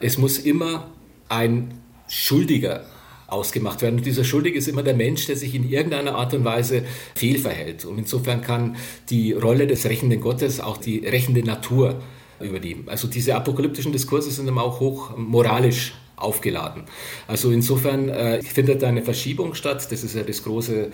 [0.00, 0.88] Es muss immer
[1.28, 1.74] ein
[2.08, 2.84] Schuldiger
[3.26, 3.96] ausgemacht werden.
[3.96, 7.84] Und dieser Schuldige ist immer der Mensch, der sich in irgendeiner Art und Weise fehlverhält.
[7.84, 8.76] Und insofern kann
[9.08, 12.00] die Rolle des rächenden Gottes auch die rächende Natur
[12.40, 12.84] übernehmen.
[12.88, 16.84] Also diese apokalyptischen Diskurse sind immer auch hoch moralisch aufgeladen.
[17.26, 19.90] Also insofern äh, findet eine Verschiebung statt.
[19.90, 20.90] Das ist ja das große,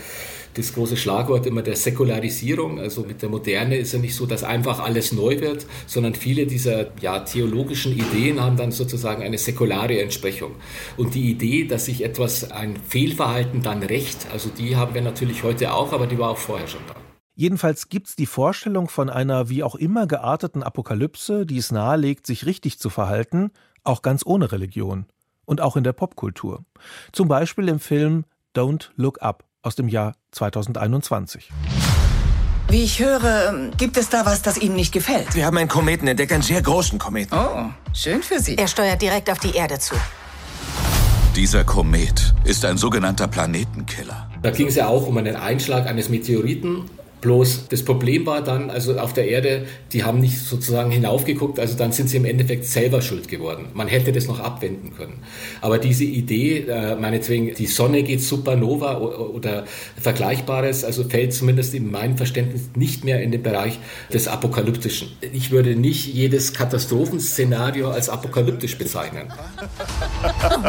[0.54, 2.81] das große Schlagwort immer der Säkularisierung.
[2.81, 6.46] Also mit der Moderne ist ja nicht so, dass einfach alles neu wird, sondern viele
[6.46, 10.52] dieser ja, theologischen Ideen haben dann sozusagen eine säkulare Entsprechung.
[10.96, 15.42] Und die Idee, dass sich etwas, ein Fehlverhalten dann rächt, also die haben wir natürlich
[15.42, 16.94] heute auch, aber die war auch vorher schon da.
[17.40, 22.46] Jedenfalls gibt's die Vorstellung von einer wie auch immer gearteten Apokalypse, die es nahelegt, sich
[22.46, 23.52] richtig zu verhalten,
[23.85, 25.07] auch ganz ohne Religion
[25.45, 26.64] und auch in der Popkultur.
[27.12, 31.51] Zum Beispiel im Film Don't Look Up aus dem Jahr 2021.
[32.71, 35.35] Wie ich höre, gibt es da was, das Ihnen nicht gefällt?
[35.35, 37.37] Wir haben einen Kometen entdeckt, einen sehr großen Kometen.
[37.37, 38.59] Oh, schön für Sie.
[38.59, 39.95] Er steuert direkt auf die Erde zu.
[41.35, 44.29] Dieser Komet ist ein sogenannter Planetenkiller.
[44.43, 48.70] Da ging es ja auch um einen Einschlag eines Meteoriten Bloß das Problem war dann,
[48.70, 52.64] also auf der Erde, die haben nicht sozusagen hinaufgeguckt, also dann sind sie im Endeffekt
[52.64, 53.66] selber schuld geworden.
[53.74, 55.22] Man hätte das noch abwenden können.
[55.61, 59.64] Aber diese Idee, äh, meinetwegen, die Sonne geht supernova oder
[60.00, 63.78] Vergleichbares, also fällt zumindest in meinem Verständnis nicht mehr in den Bereich
[64.12, 65.09] des Apokalyptischen.
[65.33, 69.33] Ich würde nicht jedes Katastrophenszenario als apokalyptisch bezeichnen.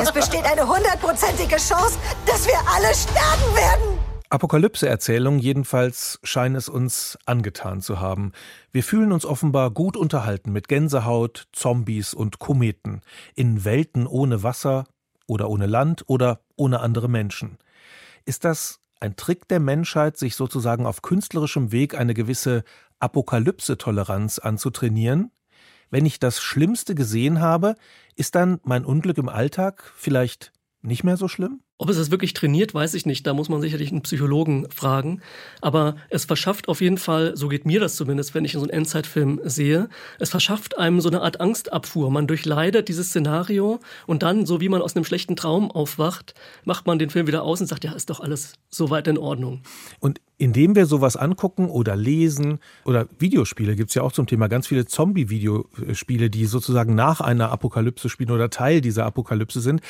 [0.02, 3.99] Es besteht eine hundertprozentige Chance, dass wir alle sterben werden.
[4.32, 8.32] Apokalypse-Erzählungen jedenfalls scheinen es uns angetan zu haben.
[8.72, 13.02] Wir fühlen uns offenbar gut unterhalten mit Gänsehaut, Zombies und Kometen,
[13.34, 14.86] in Welten ohne Wasser
[15.26, 17.58] oder ohne Land oder ohne andere Menschen.
[18.24, 22.64] Ist das ein Trick der Menschheit, sich sozusagen auf künstlerischem Weg eine gewisse
[23.00, 25.32] Apokalypse-Toleranz anzutrainieren?
[25.90, 27.76] Wenn ich das Schlimmste gesehen habe,
[28.16, 30.52] ist dann mein Unglück im Alltag vielleicht
[30.84, 31.62] nicht mehr so schlimm?
[31.82, 33.26] Ob es das wirklich trainiert, weiß ich nicht.
[33.26, 35.22] Da muss man sicherlich einen Psychologen fragen.
[35.62, 38.70] Aber es verschafft auf jeden Fall, so geht mir das zumindest, wenn ich so einen
[38.70, 39.88] Endzeitfilm sehe,
[40.20, 42.12] es verschafft einem so eine Art Angstabfuhr.
[42.12, 46.34] Man durchleidet dieses Szenario und dann, so wie man aus einem schlechten Traum aufwacht,
[46.66, 49.62] macht man den Film wieder aus und sagt, ja, ist doch alles soweit in Ordnung.
[50.02, 54.68] Und indem wir sowas angucken oder lesen oder Videospiele gibt's ja auch zum Thema ganz
[54.68, 59.82] viele Zombie-Videospiele, die sozusagen nach einer Apokalypse spielen oder Teil dieser Apokalypse sind.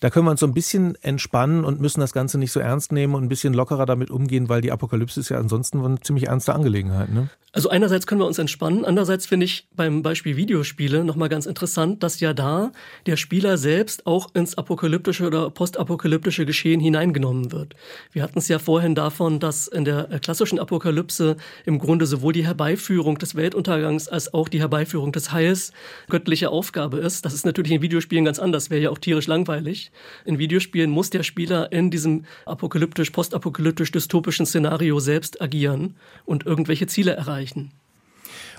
[0.00, 2.92] Da können wir uns so ein bisschen entspannen und müssen das Ganze nicht so ernst
[2.92, 6.26] nehmen und ein bisschen lockerer damit umgehen, weil die Apokalypse ist ja ansonsten eine ziemlich
[6.26, 7.12] ernste Angelegenheit.
[7.12, 7.28] Ne?
[7.52, 12.02] Also einerseits können wir uns entspannen, andererseits finde ich beim Beispiel Videospiele nochmal ganz interessant,
[12.02, 12.72] dass ja da
[13.06, 17.74] der Spieler selbst auch ins apokalyptische oder postapokalyptische Geschehen hineingenommen wird.
[18.12, 22.46] Wir hatten es ja vorhin davon, dass in der klassischen Apokalypse im Grunde sowohl die
[22.46, 25.72] Herbeiführung des Weltuntergangs als auch die Herbeiführung des Heils
[26.10, 27.24] göttliche Aufgabe ist.
[27.24, 29.90] Das ist natürlich in Videospielen ganz anders, wäre ja auch tierisch langweilig.
[30.26, 36.88] In Videospielen muss der Spieler in diesem apokalyptisch, postapokalyptisch dystopischen Szenario selbst agieren und irgendwelche
[36.88, 37.70] Ziele erreichen.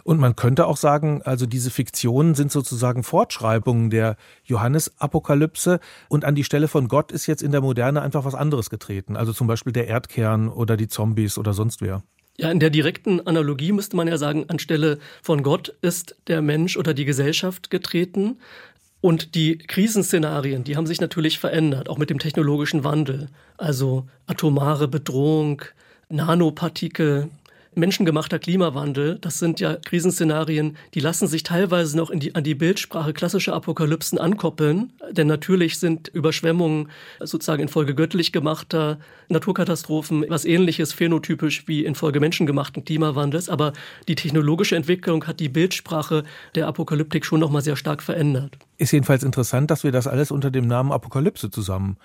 [0.03, 6.35] Und man könnte auch sagen, also diese Fiktionen sind sozusagen Fortschreibungen der Johannesapokalypse und an
[6.35, 9.17] die Stelle von Gott ist jetzt in der Moderne einfach was anderes getreten.
[9.17, 12.03] Also zum Beispiel der Erdkern oder die Zombies oder sonst wer.
[12.37, 16.77] Ja, in der direkten Analogie müsste man ja sagen, anstelle von Gott ist der Mensch
[16.77, 18.37] oder die Gesellschaft getreten.
[19.01, 23.29] Und die Krisenszenarien, die haben sich natürlich verändert, auch mit dem technologischen Wandel.
[23.57, 25.61] Also atomare Bedrohung,
[26.09, 27.29] Nanopartikel,
[27.75, 33.13] menschengemachter Klimawandel, das sind ja Krisenszenarien, die lassen sich teilweise noch die, an die Bildsprache
[33.13, 34.91] klassischer Apokalypsen ankoppeln.
[35.11, 42.83] Denn natürlich sind Überschwemmungen sozusagen infolge göttlich gemachter Naturkatastrophen was ähnliches phänotypisch wie infolge menschengemachten
[42.83, 43.49] Klimawandels.
[43.49, 43.73] Aber
[44.07, 46.23] die technologische Entwicklung hat die Bildsprache
[46.55, 48.57] der Apokalyptik schon noch mal sehr stark verändert.
[48.77, 51.97] Ist jedenfalls interessant, dass wir das alles unter dem Namen Apokalypse zusammen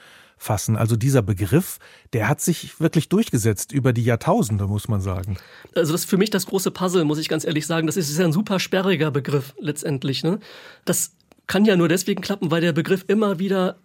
[0.44, 0.76] fassen.
[0.76, 1.78] Also dieser Begriff,
[2.12, 5.36] der hat sich wirklich durchgesetzt über die Jahrtausende, muss man sagen.
[5.74, 7.86] Also das ist für mich das große Puzzle, muss ich ganz ehrlich sagen.
[7.86, 10.22] Das ist ja ein super sperriger Begriff letztendlich.
[10.22, 10.38] Ne?
[10.84, 11.12] Das
[11.46, 13.78] kann ja nur deswegen klappen, weil der Begriff immer wieder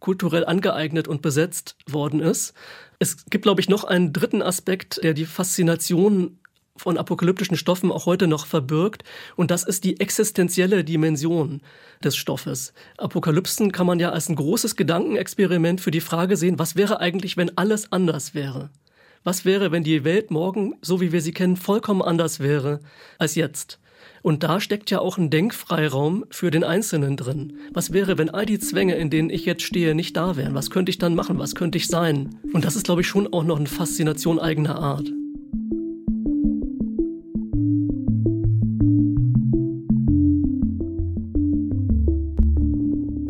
[0.00, 2.54] kulturell angeeignet und besetzt worden ist.
[2.98, 6.38] Es gibt, glaube ich, noch einen dritten Aspekt, der die Faszination
[6.76, 9.04] von apokalyptischen Stoffen auch heute noch verbirgt.
[9.36, 11.60] Und das ist die existenzielle Dimension
[12.02, 12.72] des Stoffes.
[12.98, 17.36] Apokalypsen kann man ja als ein großes Gedankenexperiment für die Frage sehen, was wäre eigentlich,
[17.36, 18.70] wenn alles anders wäre?
[19.24, 22.80] Was wäre, wenn die Welt morgen, so wie wir sie kennen, vollkommen anders wäre
[23.18, 23.80] als jetzt?
[24.22, 27.58] Und da steckt ja auch ein Denkfreiraum für den Einzelnen drin.
[27.72, 30.54] Was wäre, wenn all die Zwänge, in denen ich jetzt stehe, nicht da wären?
[30.54, 31.38] Was könnte ich dann machen?
[31.38, 32.38] Was könnte ich sein?
[32.52, 35.10] Und das ist, glaube ich, schon auch noch eine Faszination eigener Art.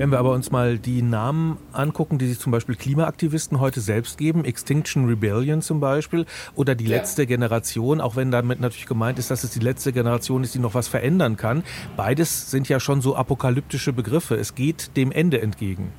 [0.07, 4.19] Wenn wir aber uns mal die Namen angucken, die sich zum Beispiel Klimaaktivisten heute selbst
[4.19, 6.99] geben, Extinction Rebellion zum Beispiel, oder die ja.
[6.99, 10.61] letzte Generation, auch wenn damit natürlich gemeint ist, dass es die letzte Generation ist, die
[10.61, 11.65] noch was verändern kann.
[11.97, 14.37] Beides sind ja schon so apokalyptische Begriffe.
[14.37, 15.91] Es geht dem Ende entgegen.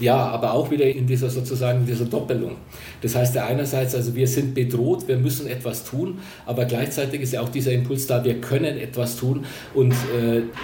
[0.00, 2.56] Ja, aber auch wieder in dieser sozusagen dieser Doppelung.
[3.02, 7.32] Das heißt ja einerseits, also wir sind bedroht, wir müssen etwas tun, aber gleichzeitig ist
[7.32, 9.94] ja auch dieser Impuls da, wir können etwas tun und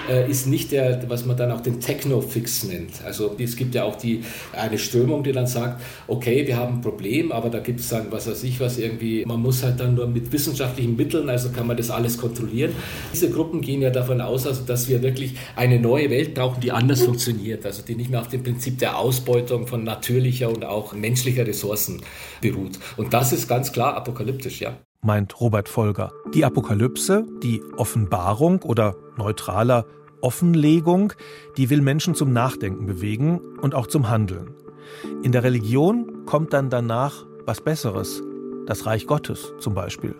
[0.09, 3.05] äh, ist nicht der, was man dann auch den Techno-Fix nennt.
[3.05, 4.22] Also es gibt ja auch die,
[4.53, 8.07] eine Strömung, die dann sagt, okay, wir haben ein Problem, aber da gibt es dann,
[8.11, 11.66] was weiß ich was, irgendwie, man muss halt dann nur mit wissenschaftlichen Mitteln, also kann
[11.66, 12.72] man das alles kontrollieren.
[13.12, 16.72] Diese Gruppen gehen ja davon aus, also, dass wir wirklich eine neue Welt brauchen, die
[16.72, 20.94] anders funktioniert, also die nicht mehr auf dem Prinzip der Ausbeutung von natürlicher und auch
[20.94, 22.00] menschlicher Ressourcen
[22.40, 22.78] beruht.
[22.96, 24.78] Und das ist ganz klar apokalyptisch, ja.
[25.02, 26.12] Meint Robert Folger.
[26.32, 29.84] Die Apokalypse, die Offenbarung oder neutraler
[30.22, 31.12] Offenlegung,
[31.58, 34.54] die will Menschen zum Nachdenken bewegen und auch zum Handeln.
[35.22, 38.22] In der Religion kommt dann danach was Besseres,
[38.66, 40.14] das Reich Gottes zum Beispiel.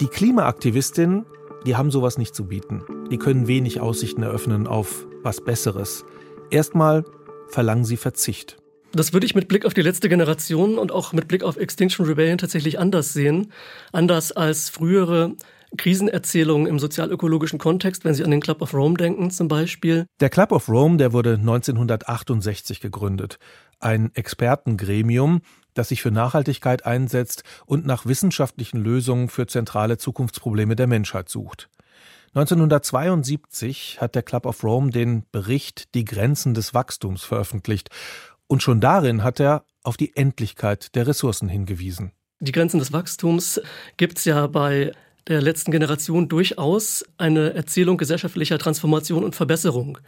[0.00, 1.24] Die Klimaaktivistinnen,
[1.64, 2.82] die haben sowas nicht zu bieten.
[3.12, 6.04] Die können wenig Aussichten eröffnen auf was Besseres.
[6.50, 7.04] Erstmal
[7.50, 8.56] verlangen sie Verzicht.
[8.92, 12.06] Das würde ich mit Blick auf die letzte Generation und auch mit Blick auf Extinction
[12.06, 13.52] Rebellion tatsächlich anders sehen.
[13.92, 15.36] Anders als frühere
[15.76, 20.06] Krisenerzählungen im sozialökologischen Kontext, wenn Sie an den Club of Rome denken zum Beispiel.
[20.20, 23.38] Der Club of Rome, der wurde 1968 gegründet.
[23.78, 25.42] Ein Expertengremium,
[25.74, 31.68] das sich für Nachhaltigkeit einsetzt und nach wissenschaftlichen Lösungen für zentrale Zukunftsprobleme der Menschheit sucht.
[32.34, 37.90] 1972 hat der Club of Rome den Bericht Die Grenzen des Wachstums veröffentlicht.
[38.46, 42.12] Und schon darin hat er auf die Endlichkeit der Ressourcen hingewiesen.
[42.40, 43.60] Die Grenzen des Wachstums
[43.96, 44.92] gibt es ja bei
[45.26, 49.98] der letzten Generation durchaus eine Erzählung gesellschaftlicher Transformation und Verbesserung.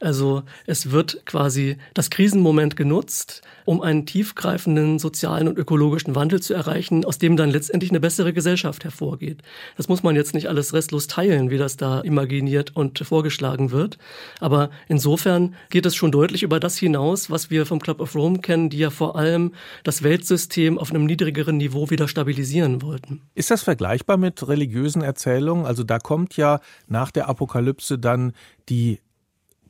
[0.00, 6.54] Also es wird quasi das Krisenmoment genutzt, um einen tiefgreifenden sozialen und ökologischen Wandel zu
[6.54, 9.42] erreichen, aus dem dann letztendlich eine bessere Gesellschaft hervorgeht.
[9.76, 13.98] Das muss man jetzt nicht alles restlos teilen, wie das da imaginiert und vorgeschlagen wird.
[14.40, 18.38] Aber insofern geht es schon deutlich über das hinaus, was wir vom Club of Rome
[18.38, 19.52] kennen, die ja vor allem
[19.82, 23.22] das Weltsystem auf einem niedrigeren Niveau wieder stabilisieren wollten.
[23.34, 25.66] Ist das vergleichbar mit religiösen Erzählungen?
[25.66, 28.32] Also da kommt ja nach der Apokalypse dann
[28.68, 29.00] die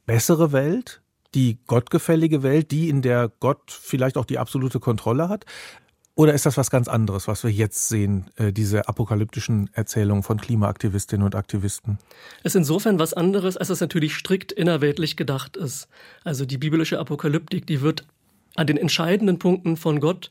[0.04, 1.00] bessere Welt,
[1.36, 5.44] die gottgefällige Welt, die, in der Gott vielleicht auch die absolute Kontrolle hat?
[6.16, 10.40] Oder ist das was ganz anderes, was wir jetzt sehen, äh, diese apokalyptischen Erzählungen von
[10.40, 11.98] Klimaaktivistinnen und Aktivisten?
[12.42, 15.88] Es ist insofern was anderes, als es natürlich strikt innerweltlich gedacht ist.
[16.24, 18.06] Also die biblische Apokalyptik, die wird
[18.54, 20.30] an den entscheidenden Punkten von Gott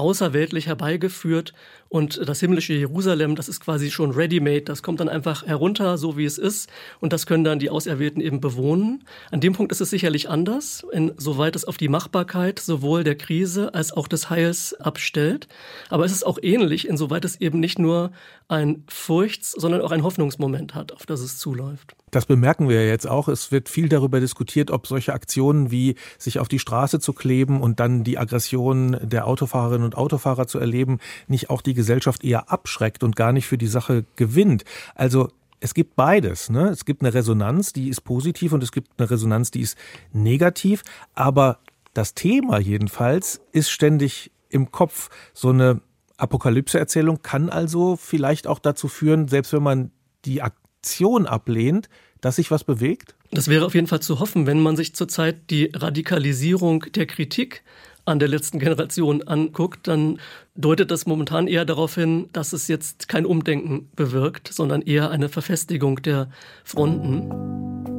[0.00, 1.52] außerweltlich herbeigeführt
[1.88, 6.16] und das himmlische Jerusalem, das ist quasi schon ready-made, das kommt dann einfach herunter, so
[6.16, 9.04] wie es ist und das können dann die Auserwählten eben bewohnen.
[9.30, 13.74] An dem Punkt ist es sicherlich anders, insoweit es auf die Machbarkeit sowohl der Krise
[13.74, 15.48] als auch des Heils abstellt.
[15.88, 18.12] Aber es ist auch ähnlich, insoweit es eben nicht nur
[18.48, 21.94] ein Furchts-, sondern auch ein Hoffnungsmoment hat, auf das es zuläuft.
[22.10, 23.28] Das bemerken wir ja jetzt auch.
[23.28, 27.60] Es wird viel darüber diskutiert, ob solche Aktionen wie sich auf die Straße zu kleben
[27.60, 32.50] und dann die Aggression der Autofahrerinnen und Autofahrer zu erleben, nicht auch die Gesellschaft eher
[32.50, 34.64] abschreckt und gar nicht für die Sache gewinnt.
[34.94, 35.28] Also
[35.60, 36.50] es gibt beides.
[36.50, 36.68] Ne?
[36.68, 39.76] Es gibt eine Resonanz, die ist positiv und es gibt eine Resonanz, die ist
[40.12, 40.82] negativ.
[41.14, 41.58] Aber
[41.94, 45.10] das Thema jedenfalls ist ständig im Kopf.
[45.32, 45.80] So eine
[46.16, 49.90] Apokalypse-Erzählung kann also vielleicht auch dazu führen, selbst wenn man
[50.24, 50.42] die
[50.80, 51.90] Aktion ablehnt,
[52.22, 53.14] dass sich was bewegt?
[53.32, 57.62] Das wäre auf jeden Fall zu hoffen, wenn man sich zurzeit die Radikalisierung der Kritik
[58.06, 60.18] an der letzten Generation anguckt, dann
[60.56, 65.28] deutet das momentan eher darauf hin, dass es jetzt kein Umdenken bewirkt, sondern eher eine
[65.28, 66.30] Verfestigung der
[66.64, 67.89] Fronten.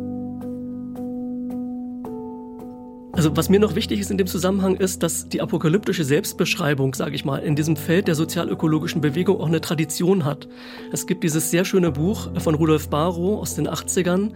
[3.22, 7.14] Also was mir noch wichtig ist in dem Zusammenhang ist, dass die apokalyptische Selbstbeschreibung, sage
[7.14, 10.48] ich mal, in diesem Feld der sozialökologischen Bewegung auch eine Tradition hat.
[10.92, 14.32] Es gibt dieses sehr schöne Buch von Rudolf Barrow aus den 80ern,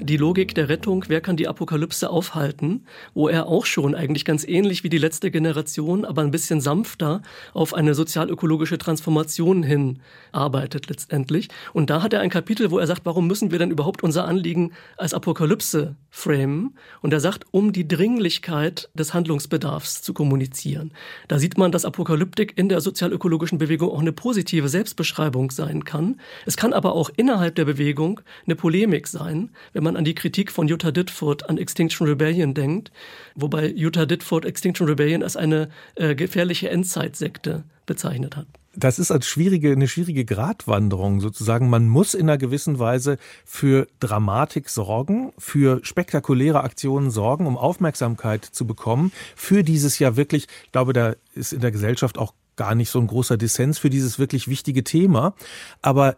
[0.00, 2.84] die Logik der Rettung, wer kann die Apokalypse aufhalten,
[3.14, 7.22] wo er auch schon eigentlich ganz ähnlich wie die letzte Generation, aber ein bisschen sanfter
[7.54, 10.00] auf eine sozialökologische Transformation hin
[10.32, 11.48] arbeitet letztendlich.
[11.72, 14.26] Und da hat er ein Kapitel, wo er sagt, warum müssen wir denn überhaupt unser
[14.26, 16.76] Anliegen als Apokalypse framen?
[17.00, 20.92] Und er sagt, um die Dringlichkeit des Handlungsbedarfs zu kommunizieren.
[21.28, 26.20] Da sieht man, dass Apokalyptik in der sozialökologischen Bewegung auch eine positive Selbstbeschreibung sein kann.
[26.46, 30.14] Es kann aber auch innerhalb der Bewegung eine Polemik sein, wenn man man an die
[30.14, 32.92] Kritik von Jutta Ditford an Extinction Rebellion denkt,
[33.34, 38.46] wobei Jutta Ditford Extinction Rebellion als eine äh, gefährliche Endzeitsekte bezeichnet hat
[38.78, 41.68] das ist als schwierige, eine schwierige Gratwanderung sozusagen.
[41.68, 48.44] Man muss in einer gewissen Weise für Dramatik sorgen, für spektakuläre Aktionen sorgen, um Aufmerksamkeit
[48.44, 49.10] zu bekommen.
[49.34, 53.00] Für dieses ja wirklich, ich glaube, da ist in der Gesellschaft auch gar nicht so
[53.00, 55.34] ein großer Dissens für dieses wirklich wichtige Thema.
[55.82, 56.16] Aber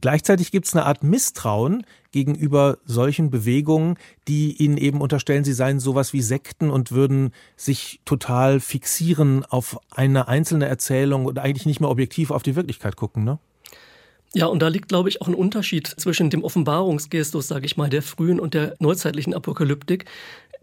[0.00, 3.96] Gleichzeitig gibt es eine Art Misstrauen gegenüber solchen Bewegungen,
[4.28, 9.78] die ihnen eben unterstellen, sie seien sowas wie Sekten und würden sich total fixieren auf
[9.90, 13.24] eine einzelne Erzählung und eigentlich nicht mehr objektiv auf die Wirklichkeit gucken.
[13.24, 13.38] Ne?
[14.34, 17.88] Ja, und da liegt, glaube ich, auch ein Unterschied zwischen dem Offenbarungsgestus, sage ich mal,
[17.88, 20.04] der frühen und der neuzeitlichen Apokalyptik.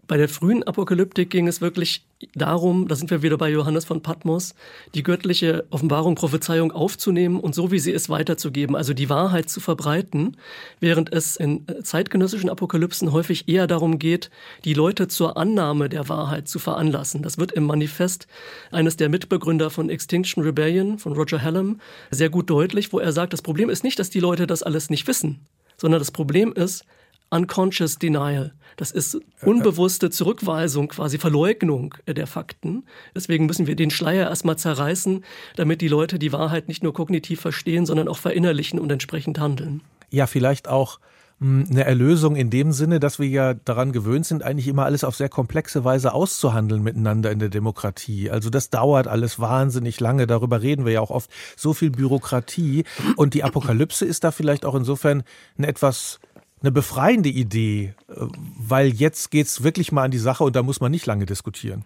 [0.06, 4.02] Bei der frühen Apokalyptik ging es wirklich darum, da sind wir wieder bei Johannes von
[4.02, 4.54] Patmos,
[4.94, 9.60] die göttliche Offenbarung, Prophezeiung aufzunehmen und so wie sie ist weiterzugeben, also die Wahrheit zu
[9.60, 10.36] verbreiten,
[10.80, 14.30] während es in zeitgenössischen Apokalypsen häufig eher darum geht,
[14.64, 17.22] die Leute zur Annahme der Wahrheit zu veranlassen.
[17.22, 18.26] Das wird im Manifest
[18.70, 21.80] eines der Mitbegründer von Extinction Rebellion, von Roger Hallam,
[22.10, 24.90] sehr gut deutlich, wo er sagt, das Problem ist nicht, dass die Leute das alles
[24.90, 25.46] nicht wissen,
[25.76, 26.84] sondern das Problem ist,
[27.30, 28.52] Unconscious Denial.
[28.76, 32.84] Das ist unbewusste Zurückweisung, quasi Verleugnung der Fakten.
[33.14, 35.24] Deswegen müssen wir den Schleier erstmal zerreißen,
[35.56, 39.80] damit die Leute die Wahrheit nicht nur kognitiv verstehen, sondern auch verinnerlichen und entsprechend handeln.
[40.10, 40.98] Ja, vielleicht auch
[41.40, 45.02] hm, eine Erlösung in dem Sinne, dass wir ja daran gewöhnt sind, eigentlich immer alles
[45.04, 48.30] auf sehr komplexe Weise auszuhandeln miteinander in der Demokratie.
[48.30, 50.26] Also das dauert alles wahnsinnig lange.
[50.26, 51.30] Darüber reden wir ja auch oft.
[51.56, 52.84] So viel Bürokratie.
[53.16, 55.24] Und die Apokalypse ist da vielleicht auch insofern
[55.58, 56.20] eine etwas
[56.64, 58.14] eine befreiende Idee, äh,
[58.58, 61.26] weil jetzt geht es wirklich mal an die Sache und da muss man nicht lange
[61.26, 61.84] diskutieren.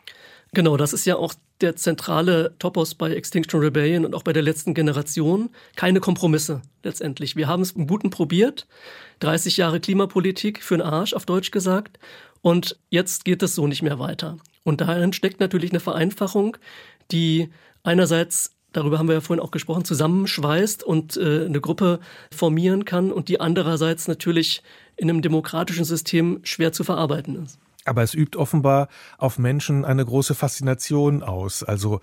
[0.55, 4.43] Genau, das ist ja auch der zentrale Topos bei Extinction Rebellion und auch bei der
[4.43, 5.51] letzten Generation.
[5.77, 7.37] Keine Kompromisse letztendlich.
[7.37, 8.67] Wir haben es im Guten probiert.
[9.21, 11.99] 30 Jahre Klimapolitik für den Arsch, auf Deutsch gesagt.
[12.41, 14.39] Und jetzt geht es so nicht mehr weiter.
[14.63, 16.57] Und darin steckt natürlich eine Vereinfachung,
[17.11, 17.51] die
[17.83, 22.01] einerseits darüber haben wir ja vorhin auch gesprochen, zusammenschweißt und äh, eine Gruppe
[22.35, 24.63] formieren kann und die andererseits natürlich
[24.97, 27.59] in einem demokratischen System schwer zu verarbeiten ist.
[27.85, 31.63] Aber es übt offenbar auf Menschen eine große Faszination aus.
[31.63, 32.01] Also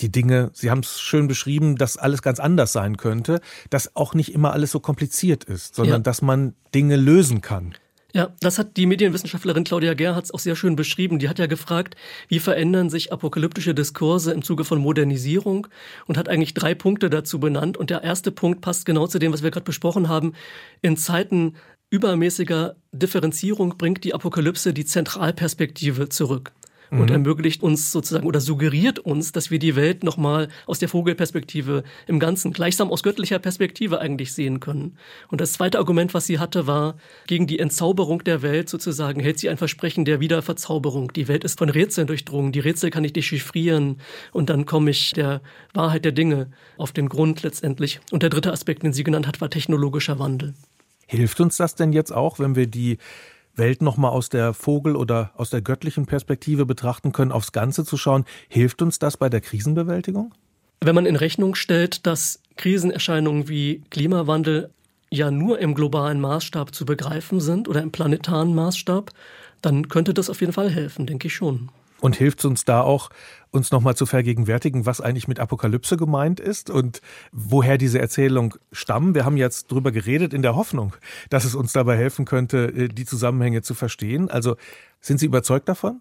[0.00, 4.14] die Dinge, Sie haben es schön beschrieben, dass alles ganz anders sein könnte, dass auch
[4.14, 6.02] nicht immer alles so kompliziert ist, sondern ja.
[6.02, 7.74] dass man Dinge lösen kann.
[8.16, 11.18] Ja, das hat die Medienwissenschaftlerin Claudia Gerhardt auch sehr schön beschrieben.
[11.18, 11.96] Die hat ja gefragt,
[12.28, 15.66] wie verändern sich apokalyptische Diskurse im Zuge von Modernisierung
[16.06, 17.76] und hat eigentlich drei Punkte dazu benannt.
[17.76, 20.34] Und der erste Punkt passt genau zu dem, was wir gerade besprochen haben.
[20.80, 21.56] In Zeiten
[21.90, 26.52] übermäßiger Differenzierung bringt die Apokalypse die Zentralperspektive zurück
[26.98, 27.14] und mhm.
[27.14, 32.18] ermöglicht uns sozusagen oder suggeriert uns, dass wir die Welt nochmal aus der Vogelperspektive im
[32.18, 34.96] Ganzen, gleichsam aus göttlicher Perspektive eigentlich sehen können.
[35.28, 39.38] Und das zweite Argument, was sie hatte, war, gegen die Entzauberung der Welt sozusagen hält
[39.38, 41.12] sie ein Versprechen der Wiederverzauberung.
[41.12, 44.00] Die Welt ist von Rätseln durchdrungen, die Rätsel kann ich dechiffrieren
[44.32, 45.40] und dann komme ich der
[45.72, 48.00] Wahrheit der Dinge auf den Grund letztendlich.
[48.10, 50.54] Und der dritte Aspekt, den sie genannt hat, war technologischer Wandel.
[51.06, 52.98] Hilft uns das denn jetzt auch, wenn wir die
[53.56, 57.96] Welt nochmal aus der Vogel- oder aus der göttlichen Perspektive betrachten können, aufs Ganze zu
[57.96, 58.24] schauen.
[58.48, 60.34] Hilft uns das bei der Krisenbewältigung?
[60.80, 64.70] Wenn man in Rechnung stellt, dass Krisenerscheinungen wie Klimawandel
[65.10, 69.10] ja nur im globalen Maßstab zu begreifen sind oder im planetaren Maßstab,
[69.62, 71.70] dann könnte das auf jeden Fall helfen, denke ich schon.
[72.00, 73.10] Und hilft uns da auch,
[73.50, 77.00] uns nochmal zu vergegenwärtigen, was eigentlich mit Apokalypse gemeint ist und
[77.32, 79.14] woher diese Erzählung stammen.
[79.14, 80.94] Wir haben jetzt drüber geredet in der Hoffnung,
[81.30, 84.28] dass es uns dabei helfen könnte, äh, die Zusammenhänge zu verstehen.
[84.28, 84.56] Also
[85.00, 86.00] sind Sie überzeugt davon?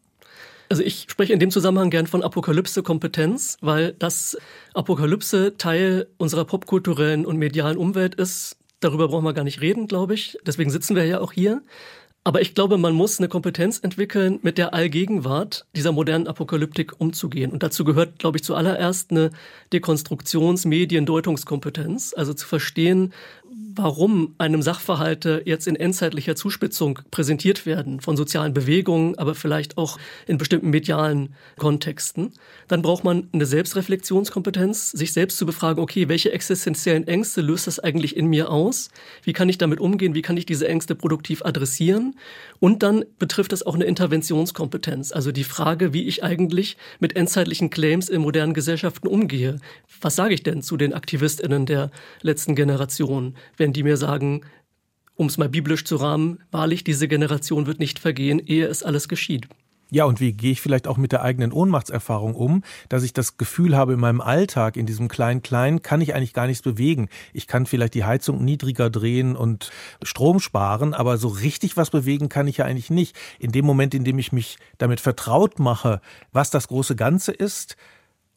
[0.70, 4.38] Also ich spreche in dem Zusammenhang gern von Apokalypse-Kompetenz, weil das
[4.74, 8.58] Apokalypse Teil unserer popkulturellen und medialen Umwelt ist.
[8.80, 10.38] Darüber brauchen wir gar nicht reden, glaube ich.
[10.46, 11.62] Deswegen sitzen wir ja auch hier.
[12.26, 17.52] Aber ich glaube, man muss eine Kompetenz entwickeln, mit der Allgegenwart dieser modernen Apokalyptik umzugehen.
[17.52, 19.32] Und dazu gehört, glaube ich, zuallererst eine
[19.74, 23.12] Dekonstruktions-Mediendeutungskompetenz, also zu verstehen,
[23.76, 29.98] warum einem Sachverhalte jetzt in endzeitlicher Zuspitzung präsentiert werden, von sozialen Bewegungen, aber vielleicht auch
[30.28, 32.32] in bestimmten medialen Kontexten.
[32.68, 37.80] Dann braucht man eine Selbstreflexionskompetenz, sich selbst zu befragen, okay, welche existenziellen Ängste löst das
[37.80, 38.90] eigentlich in mir aus?
[39.24, 40.16] Wie kann ich damit umgehen?
[40.16, 42.16] Wie kann ich diese Ängste produktiv adressieren?
[42.60, 47.70] Und dann betrifft es auch eine Interventionskompetenz, also die Frage, wie ich eigentlich mit endzeitlichen
[47.70, 49.60] Claims in modernen Gesellschaften umgehe.
[50.02, 51.92] Was sage ich denn zu den AktivistInnen der
[52.22, 53.36] letzten Generation?
[53.58, 54.42] Wenn die mir sagen,
[55.16, 59.08] um es mal biblisch zu rahmen, wahrlich, diese Generation wird nicht vergehen, ehe es alles
[59.08, 59.48] geschieht.
[59.94, 63.38] Ja, und wie gehe ich vielleicht auch mit der eigenen Ohnmachtserfahrung um, dass ich das
[63.38, 67.10] Gefühl habe, in meinem Alltag, in diesem Klein-Klein, kann ich eigentlich gar nichts bewegen.
[67.32, 69.70] Ich kann vielleicht die Heizung niedriger drehen und
[70.02, 73.16] Strom sparen, aber so richtig was bewegen kann ich ja eigentlich nicht.
[73.38, 77.78] In dem Moment, in dem ich mich damit vertraut mache, was das große Ganze ist,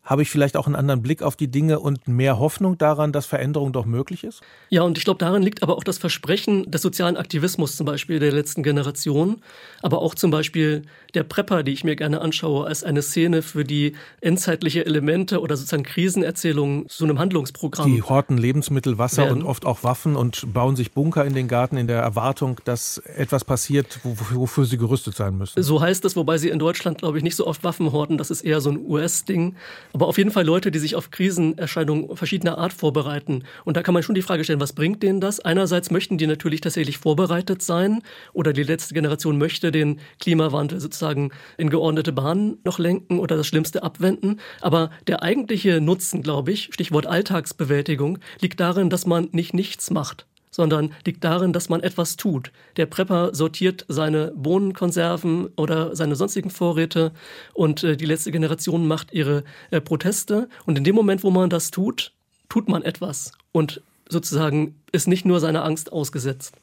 [0.07, 3.27] habe ich vielleicht auch einen anderen Blick auf die Dinge und mehr Hoffnung daran, dass
[3.27, 4.41] Veränderung doch möglich ist?
[4.71, 8.21] Ja, und ich glaube, darin liegt aber auch das Versprechen des sozialen Aktivismus zum Beispiel
[8.21, 9.43] der letzten Generation,
[9.83, 10.83] aber auch zum Beispiel
[11.17, 15.57] der Prepper, die ich mir gerne anschaue, als eine Szene für die endzeitliche Elemente oder
[15.57, 17.93] sozusagen Krisenerzählungen zu einem Handlungsprogramm.
[17.93, 19.43] Die horten Lebensmittel, Wasser werden.
[19.43, 22.99] und oft auch Waffen und bauen sich Bunker in den Garten in der Erwartung, dass
[22.99, 25.61] etwas passiert, wofür sie gerüstet sein müssen.
[25.61, 28.19] So heißt es, wobei sie in Deutschland, glaube ich, nicht so oft Waffen horten.
[28.19, 29.57] Das ist eher so ein US-Ding
[29.97, 33.45] aber auf jeden Fall Leute, die sich auf Krisenerscheinungen verschiedener Art vorbereiten.
[33.65, 35.41] Und da kann man schon die Frage stellen, was bringt denen das?
[35.41, 38.03] Einerseits möchten die natürlich tatsächlich vorbereitet sein
[38.35, 43.47] oder die letzte Generation möchte den Klimawandel sozusagen in geordnete Bahnen noch lenken oder das
[43.47, 44.41] Schlimmste abwenden.
[44.61, 50.27] Aber der eigentliche Nutzen, glaube ich, Stichwort Alltagsbewältigung, liegt darin, dass man nicht nichts macht
[50.57, 52.51] sondern liegt darin, dass man etwas tut.
[52.79, 57.13] Der Prepper sortiert seine Bohnenkonserven oder seine sonstigen Vorräte
[57.53, 60.49] und äh, die letzte Generation macht ihre äh, Proteste.
[60.65, 62.13] Und in dem Moment, wo man das tut,
[62.49, 66.57] tut man etwas und sozusagen ist nicht nur seiner Angst ausgesetzt.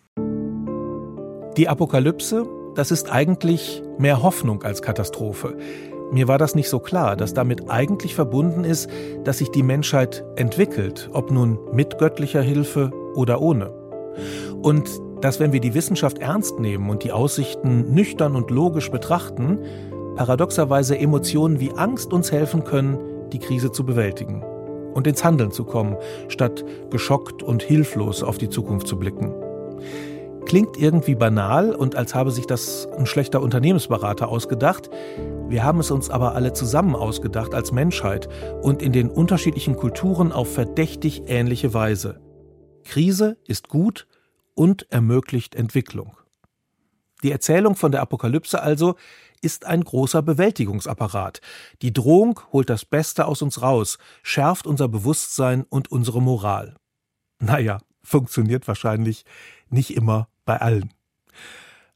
[1.55, 5.55] Die Apokalypse, das ist eigentlich mehr Hoffnung als Katastrophe.
[6.11, 8.89] Mir war das nicht so klar, dass damit eigentlich verbunden ist,
[9.23, 13.71] dass sich die Menschheit entwickelt, ob nun mit göttlicher Hilfe oder ohne.
[14.61, 14.89] Und
[15.21, 19.59] dass, wenn wir die Wissenschaft ernst nehmen und die Aussichten nüchtern und logisch betrachten,
[20.15, 22.97] paradoxerweise Emotionen wie Angst uns helfen können,
[23.31, 24.43] die Krise zu bewältigen
[24.93, 25.97] und ins Handeln zu kommen,
[26.27, 29.33] statt geschockt und hilflos auf die Zukunft zu blicken.
[30.45, 34.89] Klingt irgendwie banal und als habe sich das ein schlechter Unternehmensberater ausgedacht.
[35.47, 38.29] Wir haben es uns aber alle zusammen ausgedacht als Menschheit
[38.61, 42.21] und in den unterschiedlichen Kulturen auf verdächtig ähnliche Weise.
[42.83, 44.07] Krise ist gut
[44.53, 46.17] und ermöglicht Entwicklung.
[47.23, 48.95] Die Erzählung von der Apokalypse also
[49.41, 51.41] ist ein großer Bewältigungsapparat.
[51.81, 56.75] Die Drohung holt das Beste aus uns raus, schärft unser Bewusstsein und unsere Moral.
[57.39, 59.25] Naja, funktioniert wahrscheinlich
[59.69, 60.93] nicht immer bei allen.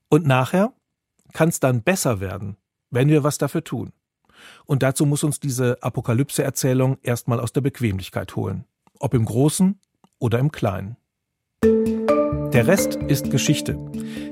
[0.10, 0.74] Und nachher
[1.34, 2.58] kann es dann besser werden,
[2.90, 3.92] wenn wir was dafür tun.
[4.66, 8.66] Und dazu muss uns diese Apokalypse-Erzählung erstmal aus der Bequemlichkeit holen.
[9.00, 9.80] Ob im Großen
[10.20, 10.98] oder im Kleinen.
[12.54, 13.74] Der Rest ist Geschichte.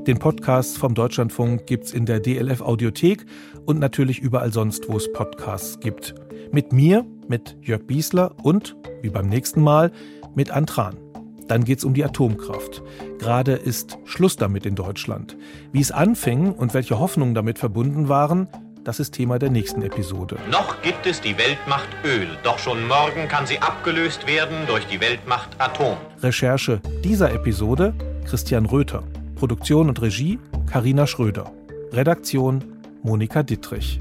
[0.07, 3.25] Den Podcast vom Deutschlandfunk gibt's in der DLF Audiothek
[3.65, 6.15] und natürlich überall sonst, wo es Podcasts gibt.
[6.51, 9.91] Mit mir, mit Jörg Biesler und, wie beim nächsten Mal,
[10.33, 11.04] mit Antran.
[11.47, 12.81] Dann geht's um die Atomkraft.
[13.19, 15.37] Gerade ist Schluss damit in Deutschland.
[15.71, 18.47] Wie es anfing und welche Hoffnungen damit verbunden waren,
[18.83, 20.37] das ist Thema der nächsten Episode.
[20.51, 25.01] Noch gibt es die Weltmacht Öl, doch schon morgen kann sie abgelöst werden durch die
[25.01, 25.97] Weltmacht Atom.
[26.21, 27.93] Recherche dieser Episode
[28.25, 29.03] Christian Röther.
[29.35, 30.39] Produktion und Regie
[30.71, 31.51] Karina Schröder.
[31.91, 32.63] Redaktion
[33.01, 33.99] Monika Dittrich.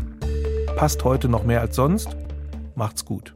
[0.76, 2.16] Passt heute noch mehr als sonst?
[2.74, 3.33] Macht's gut.